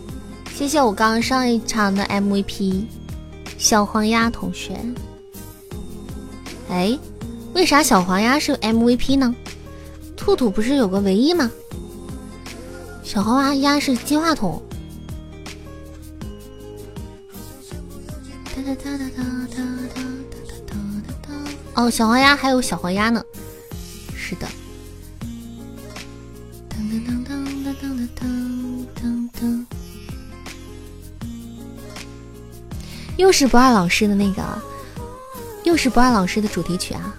[0.55, 2.85] 谢谢我刚刚上一场的 MVP
[3.57, 4.79] 小黄鸭同学。
[6.69, 6.97] 哎，
[7.53, 9.35] 为啥小黄鸭是 MVP 呢？
[10.15, 11.51] 兔兔不是有个唯一吗？
[13.03, 14.61] 小黄鸭鸭是金话筒。
[21.75, 23.21] 哦，小黄鸭还有小黄鸭呢，
[24.15, 24.47] 是的。
[33.17, 34.43] 又是不二老师的那个，
[35.63, 37.15] 又是不二老师的主题曲啊。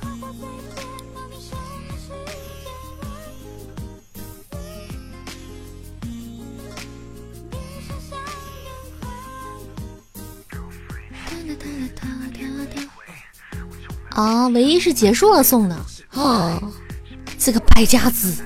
[14.57, 15.77] 唯一是结束了送的
[16.15, 16.59] 哦，
[17.39, 18.43] 这个败家子！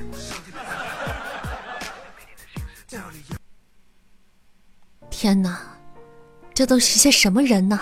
[5.09, 5.61] 天哪，
[6.53, 7.79] 这都是些什么人呢？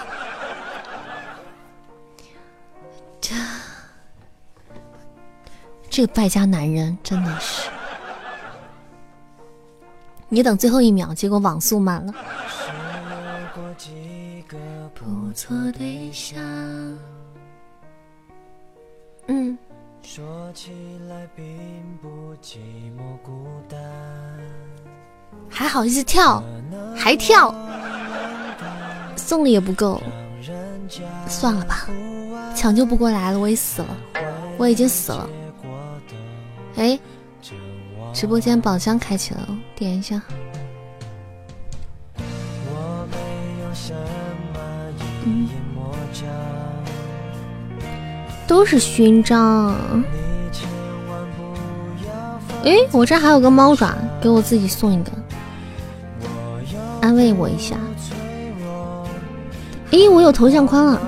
[3.19, 3.35] 这
[5.89, 7.71] 这个败家男人真的是，
[10.29, 12.13] 你等最后一秒，结果网速慢了。
[16.35, 16.99] 嗯，
[25.51, 26.43] 还好意思跳，
[26.97, 27.55] 还跳，
[29.17, 30.03] 送的也不够，
[31.27, 31.89] 算了吧，
[32.55, 33.97] 抢救不过来了，我也死了，
[34.57, 35.29] 我已经死了。
[36.77, 36.99] 哎，
[38.13, 40.23] 直播间宝箱开启了，点一下。
[48.47, 49.75] 都是勋章。
[52.69, 55.11] 哎，我这还有个猫爪，给我自己送一个，
[57.01, 57.79] 安慰我一下。
[59.91, 61.01] 哎，我有头像框了。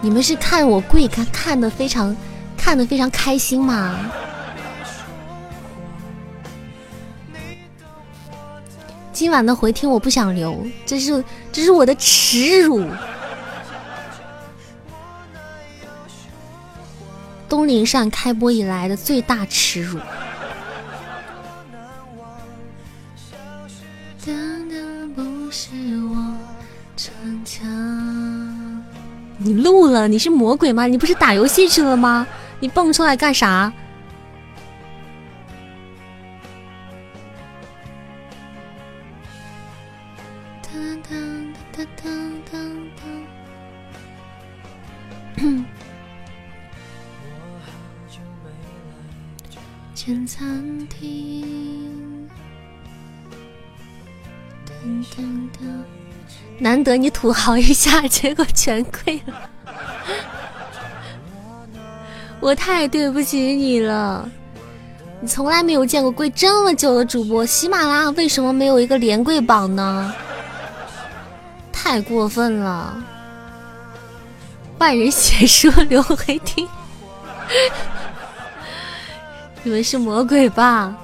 [0.00, 2.16] 你们是看我跪看看的非常
[2.56, 3.94] 看的非常开心吗？
[9.24, 12.86] 今晚的回听我不想留，这是这是我的耻辱。
[17.48, 19.98] 东林善开播以来的最大耻辱。
[29.38, 30.06] 你录了？
[30.06, 30.84] 你是魔鬼吗？
[30.86, 32.26] 你不是打游戏去了吗？
[32.60, 33.72] 你蹦出来干啥？
[56.64, 59.34] 难得你土豪一下，结果全跪了，
[62.40, 64.26] 我太对不起你了。
[65.20, 70.10] 你从来没有见过跪这么久的主播，喜马拉雅为什么没有一个连跪榜呢？
[71.70, 72.96] 太过分了！
[74.78, 76.66] 万人写书刘黑听。
[79.62, 80.96] 你们是魔鬼吧？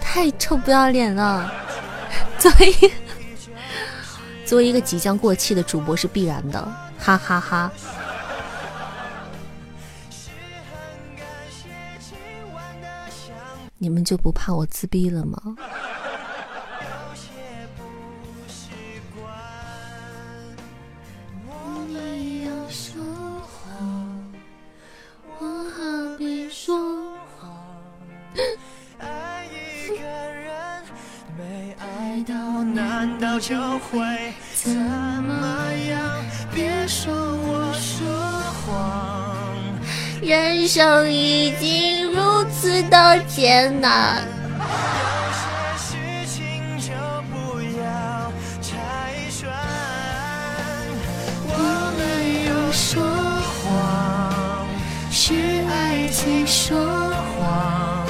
[0.00, 1.52] 太臭不要脸了！
[2.38, 2.74] 作为
[4.48, 6.58] 作为一个即将过气的主播是必然的，
[6.98, 7.70] 哈哈哈！
[13.76, 15.38] 你们就不怕我自闭了吗？
[33.40, 36.00] 就会怎么样？
[36.52, 38.04] 别说我说
[38.66, 38.76] 谎，
[40.20, 44.26] 人生已经如此的艰难。
[44.58, 44.64] 有
[45.32, 45.46] 些
[45.78, 46.90] 事情就
[47.30, 48.74] 不要拆
[49.38, 49.52] 穿。
[51.46, 51.54] 我
[51.96, 52.02] 没
[52.48, 53.00] 有说
[53.62, 54.66] 谎，
[55.12, 55.32] 是
[55.70, 56.76] 爱情说
[57.38, 58.04] 谎，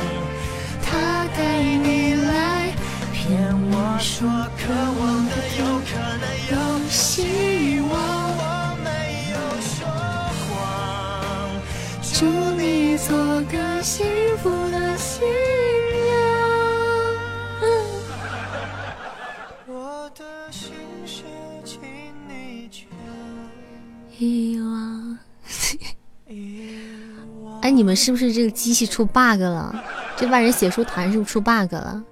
[0.82, 2.72] 他带你来
[3.12, 4.26] 骗我说
[4.56, 4.72] 渴
[13.08, 15.26] 做个幸福的新
[15.94, 16.04] 娘。
[19.66, 20.74] 我的心
[21.06, 21.24] 事，
[21.64, 21.80] 请
[22.28, 22.82] 你就
[24.18, 25.18] 遗忘。
[27.62, 29.82] 哎，你们是不是这个机器出 bug 了？
[30.14, 32.04] 这万人写书团是不是出 bug 了？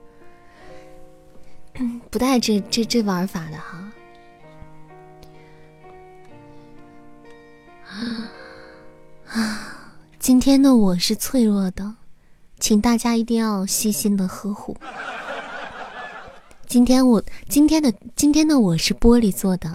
[2.10, 3.92] 不带这这这玩法的哈。
[9.26, 9.62] 啊，
[10.26, 11.94] 今天的我是脆弱的，
[12.58, 14.76] 请大家一定要细心的呵护。
[16.66, 19.72] 今天我今天的今天的我是玻璃做的。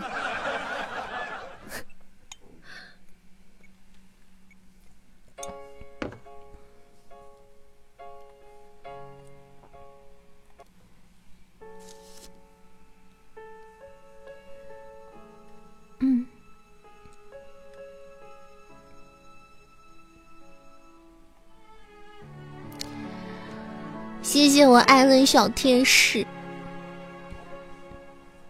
[24.41, 26.25] 谢谢我艾伦小天使。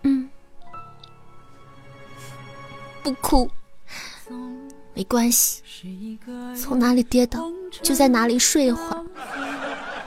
[0.03, 0.29] 嗯，
[3.03, 3.51] 不哭，
[4.93, 5.61] 没关系。
[6.55, 7.51] 从哪里跌倒
[7.81, 9.05] 就在哪里睡一会儿，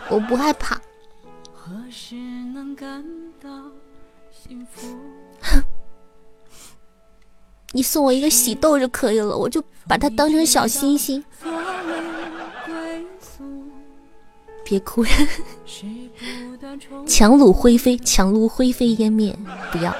[0.08, 0.80] 我不害怕。
[1.52, 1.84] 哼，
[7.72, 11.22] 你送我一个喜豆就可以了，我就把它当成小星星。
[14.64, 15.04] 别哭，
[17.06, 19.36] 强弩灰飞，强弩灰飞烟灭。
[19.70, 19.94] 不要，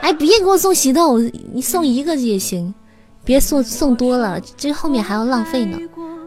[0.00, 1.18] 哎，别给我送喜豆，
[1.52, 2.74] 你送一个也行，
[3.24, 5.78] 别送送多了，这后面还要浪费呢，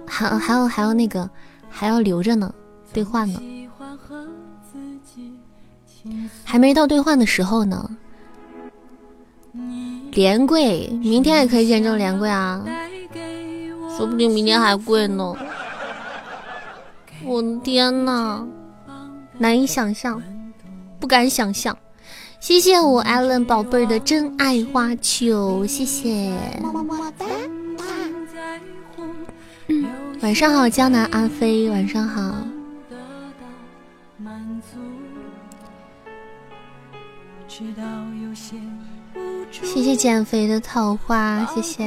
[0.06, 1.30] 还还要还要那个
[1.70, 2.54] 还要留着呢，
[2.92, 3.40] 兑换呢，
[6.44, 7.90] 还没到兑换的时候呢。
[10.12, 12.66] 连跪，明天也可以见证连跪啊，
[13.96, 15.36] 说不定明天还贵呢。
[17.26, 18.46] 我的天呐！
[19.38, 20.22] 难以想象，
[21.00, 21.78] 不敢想象。
[22.40, 26.34] 谢谢我艾伦宝贝儿的真爱花球，谢谢。
[26.62, 27.26] 么么哒
[30.22, 32.34] 晚上好，江南阿飞，晚上好。
[39.52, 41.86] 谢谢减肥的桃花，谢谢。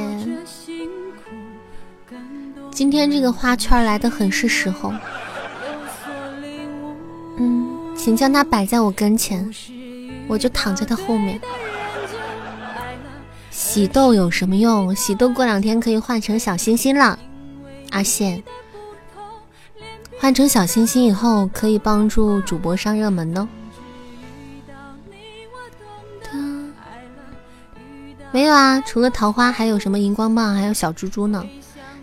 [2.71, 4.93] 今天这个花圈来的很是时候。
[7.37, 9.49] 嗯，请将它摆在我跟前，
[10.27, 11.39] 我就躺在它后面。
[13.49, 14.95] 喜豆有什么用？
[14.95, 17.17] 喜豆过两天可以换成小星星了。
[17.91, 18.43] 阿线，
[20.19, 23.47] 换成小星星以后可以帮助主播上热门呢。
[28.31, 31.45] 没有啊，除了桃花，还有什么荧光棒，还有小猪猪呢？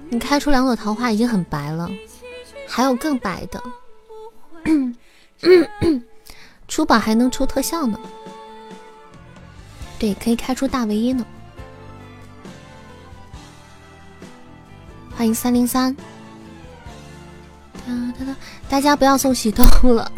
[0.09, 1.91] 你开出两朵桃花已经很白了，
[2.69, 3.61] 还有更白的。
[6.69, 7.99] 出宝还能出特效呢，
[9.99, 11.25] 对，可以开出大唯一呢。
[15.17, 15.95] 欢迎三零三，
[18.69, 20.13] 大家不要送喜豆了，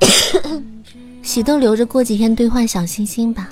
[1.22, 3.48] 喜豆留着过几天兑换小星星吧。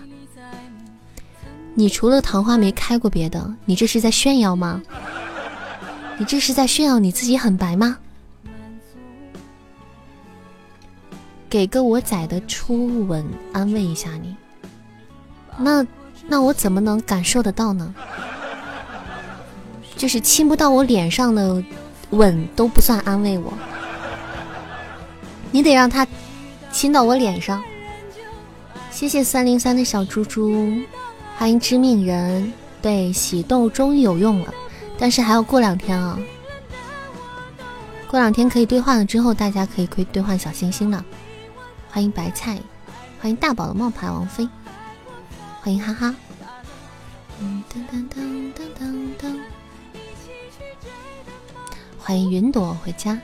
[1.75, 4.83] 你除了桃花没开过别的，你这是在炫耀吗？
[6.19, 7.99] 你这是在炫耀你自己很白吗？
[11.57, 14.37] 给个我仔的初吻安慰一下你，
[15.59, 15.87] 那
[16.29, 17.95] 那我怎么能感受得到呢？
[19.97, 21.65] 就是亲不到我脸上的
[22.11, 23.55] 吻都不算安慰我，
[25.51, 26.07] 你得让他
[26.71, 27.65] 亲到我脸上。
[28.91, 30.71] 谢谢三零三的小猪猪。
[31.39, 32.53] 欢迎知命人，
[32.83, 34.53] 对喜豆终于有用了，
[34.99, 36.19] 但是还要过两天啊，
[38.11, 41.03] 过两天可以兑换了之后，大家可以可以兑换小星星了。
[41.97, 42.61] 欢迎白菜，
[43.19, 44.47] 欢迎大宝的冒牌王妃，
[45.63, 46.15] 欢迎哈哈。
[51.99, 53.19] 欢迎云朵回家。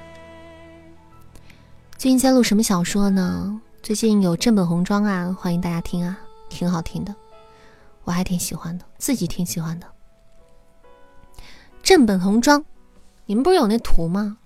[1.98, 3.60] 最近在录什么小说呢？
[3.82, 6.18] 最近有正本红妆啊，欢迎大家听啊，
[6.48, 7.14] 挺好听的。
[8.04, 9.86] 我还挺喜欢的，自己挺喜欢的。
[11.82, 12.64] 正本红妆，
[13.26, 14.38] 你们不是有那图吗？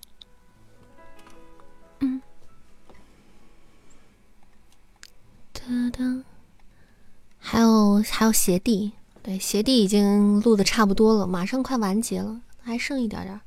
[7.39, 13.41] 还有还有鞋弟，对鞋弟已经录的差不多了，马上快完结了，还剩一点点，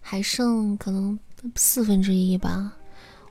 [0.00, 1.18] 还剩可能
[1.56, 2.72] 四分之一吧。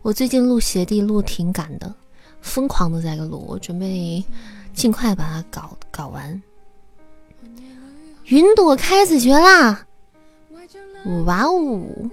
[0.02, 1.96] 我最近录鞋弟录挺赶的，
[2.42, 4.24] 疯狂的在录，我准备。
[4.74, 6.42] 尽快把它搞搞完。
[8.26, 9.86] 云朵开子学啦！
[11.28, 12.10] 哇哦！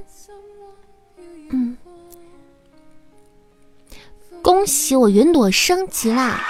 [4.42, 6.40] 恭喜我云朵升级啦！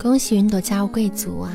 [0.00, 1.50] 恭喜云朵加入贵族啊！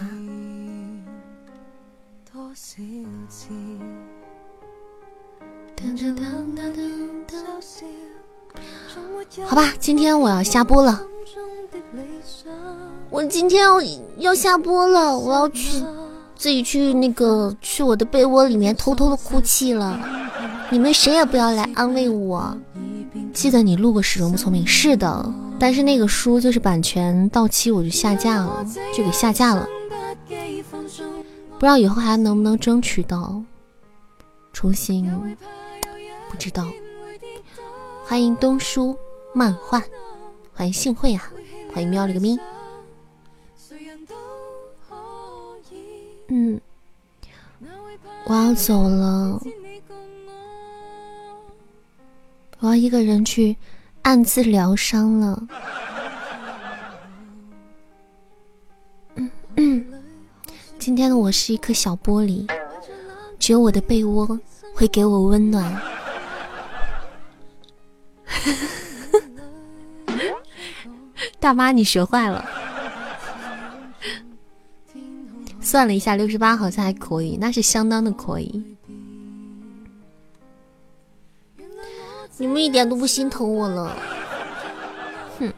[9.45, 11.01] 好吧，今天我要下播了。
[13.11, 13.81] 我今天要
[14.17, 15.83] 要下播了，我要去
[16.39, 19.99] 自己去那个去我的被窝里面偷偷的哭泣了。
[20.69, 22.57] 你们谁也不要来安慰我。
[23.33, 29.67] 记得你录过《始终不聪明》，是的，但是那个书就是版权到期我就下架了，就给下架了。
[30.29, 33.43] 不知道以后还能不能争取到
[34.53, 35.11] 重新。
[36.29, 36.65] 不知道，
[38.05, 38.95] 欢迎东叔
[39.33, 39.83] 漫画，
[40.53, 41.29] 欢迎幸会啊，
[41.73, 42.39] 欢迎喵了个咪。
[46.31, 46.61] 嗯，
[48.25, 49.41] 我要走了，
[52.59, 53.57] 我要一个人去
[54.03, 55.47] 暗自疗伤了。
[59.15, 59.83] 嗯嗯，
[60.77, 62.47] 今天的我是一颗小玻璃，
[63.39, 64.39] 只有我的被窝
[64.75, 65.81] 会给我温暖。
[71.39, 72.47] 大妈，你学坏了。
[75.69, 78.63] 算了一下，六十八好像还可以，那是相当的可以。
[82.37, 83.95] 你们一点都不心疼我了，
[85.37, 85.53] 哼！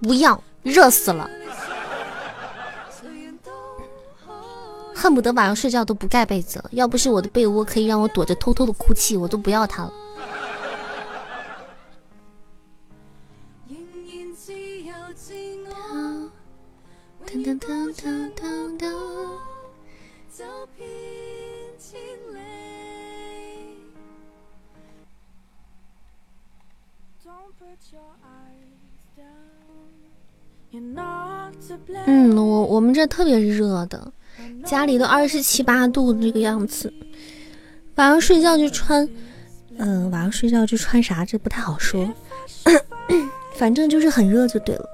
[0.00, 1.28] 不要，热死了。
[4.94, 6.62] 恨不得晚上睡觉都不盖被子。
[6.70, 9.92] 要不是我的被窝可以让我躲着偷偷的哭泣，我都不要它了。
[32.06, 34.12] 嗯，我我们这特别热的，
[34.64, 36.92] 家里都二十七八度这个样子。
[37.96, 39.08] 晚上睡觉就穿，
[39.78, 41.24] 嗯，晚上睡觉就穿啥？
[41.24, 42.08] 这不太好说，
[43.54, 44.93] 反正就是很热就对了。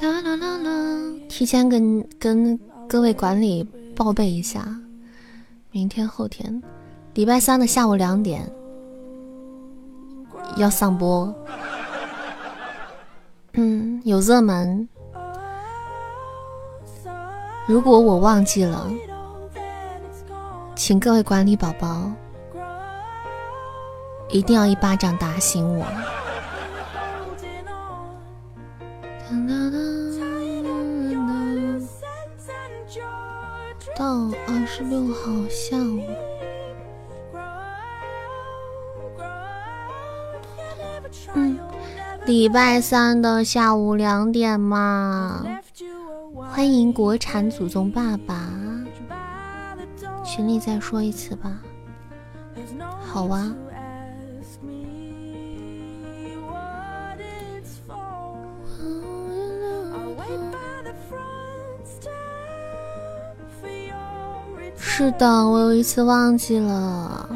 [0.00, 2.58] 啦啦啦啦，提前跟跟
[2.88, 3.62] 各位管理
[3.94, 4.66] 报备一下，
[5.70, 6.62] 明天后天，
[7.12, 8.50] 礼拜三的下午两点。
[10.56, 11.32] 要上播，
[13.52, 14.88] 嗯，有热门。
[17.68, 18.90] 如果我忘记了，
[20.74, 22.10] 请各位管理宝宝
[24.30, 25.86] 一定要一巴掌打醒我。
[34.46, 36.00] 二十六号下午。
[41.34, 41.58] 嗯，
[42.26, 45.44] 礼拜三的下午两点嘛，
[46.34, 48.50] 欢迎国产祖宗爸爸，
[50.24, 51.60] 群里再说一次吧。
[53.00, 53.54] 好啊。
[65.00, 67.26] 是的，我有一次忘记了。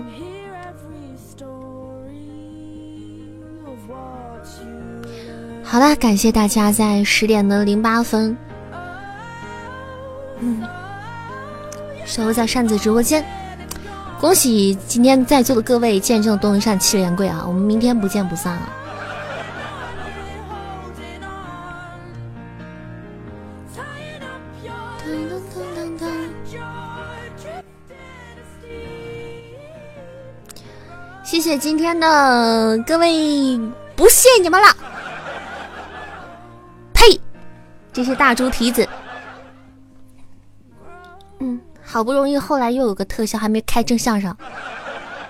[5.62, 8.36] 好啦，感谢大家在十点的零八分，
[10.40, 10.62] 嗯，
[12.04, 13.24] 守候在扇子直播间。
[14.20, 17.44] 恭喜今天在座的各位见证东云扇七连跪啊！
[17.46, 18.68] 我们明天不见不散啊！
[31.84, 33.60] 天的各位，
[33.94, 34.68] 不谢你们了。
[36.94, 37.20] 呸
[37.92, 38.88] 这是大猪蹄子，
[41.40, 44.34] 嗯，好不容易后来又有个特效，还没开正向上。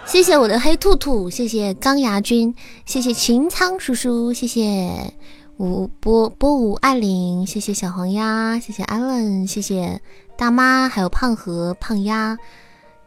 [0.05, 2.55] 谢谢我的黑兔兔，谢谢钢牙君，
[2.86, 5.12] 谢谢秦苍叔叔，谢谢
[5.56, 10.01] 五波波舞爱玲，谢谢小黄鸭，谢谢安伦，谢谢
[10.36, 12.39] 大妈，还有胖和胖丫，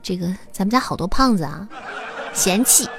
[0.03, 1.69] 这个咱们家好多胖子啊，
[2.33, 2.89] 嫌弃。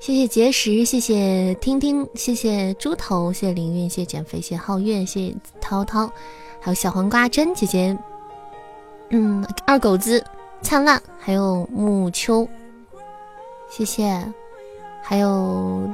[0.00, 6.10] 谢谢结石，谢谢听听，谢谢猪头，谢谢凌云，谢谢减肥，谢谢皓月，谢谢涛涛，
[6.60, 7.98] 还有小黄瓜真姐姐，
[9.10, 10.24] 嗯，二狗子
[10.62, 12.48] 灿烂，还有木秋，
[13.68, 14.24] 谢谢，
[15.02, 15.90] 还有，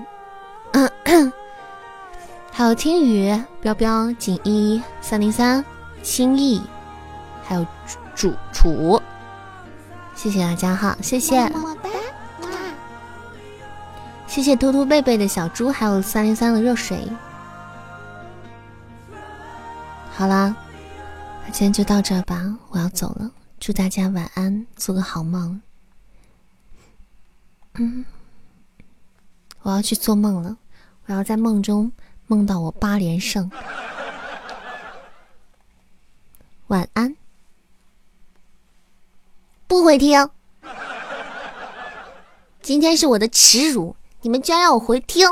[2.53, 5.65] 还有听雨彪彪锦衣三零三
[6.03, 6.61] 心意，
[7.43, 7.67] 还有
[8.15, 9.01] 主厨，
[10.15, 11.49] 谢谢大家哈，谢谢。
[11.49, 11.89] 么么哒。
[14.35, 17.09] 谢谢突突贝贝的小猪，还有三零三的热水。
[20.11, 20.57] 好啦，
[21.45, 23.31] 那今天就到这吧，我要走了。
[23.61, 25.63] 祝大家晚安，做个好梦。
[27.75, 28.05] 嗯，
[29.63, 30.57] 我要去做梦了，
[31.07, 31.93] 我要在梦中
[32.27, 33.49] 梦到我八连胜。
[36.67, 37.15] 晚安，
[39.69, 40.29] 不会听。
[42.61, 43.95] 今天是我的耻辱。
[44.25, 45.29] 你们居然让我回听，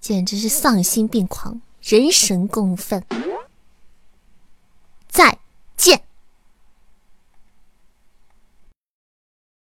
[0.00, 3.06] 简直是丧心病狂，人神共愤！
[5.08, 5.38] 再
[5.76, 6.05] 见。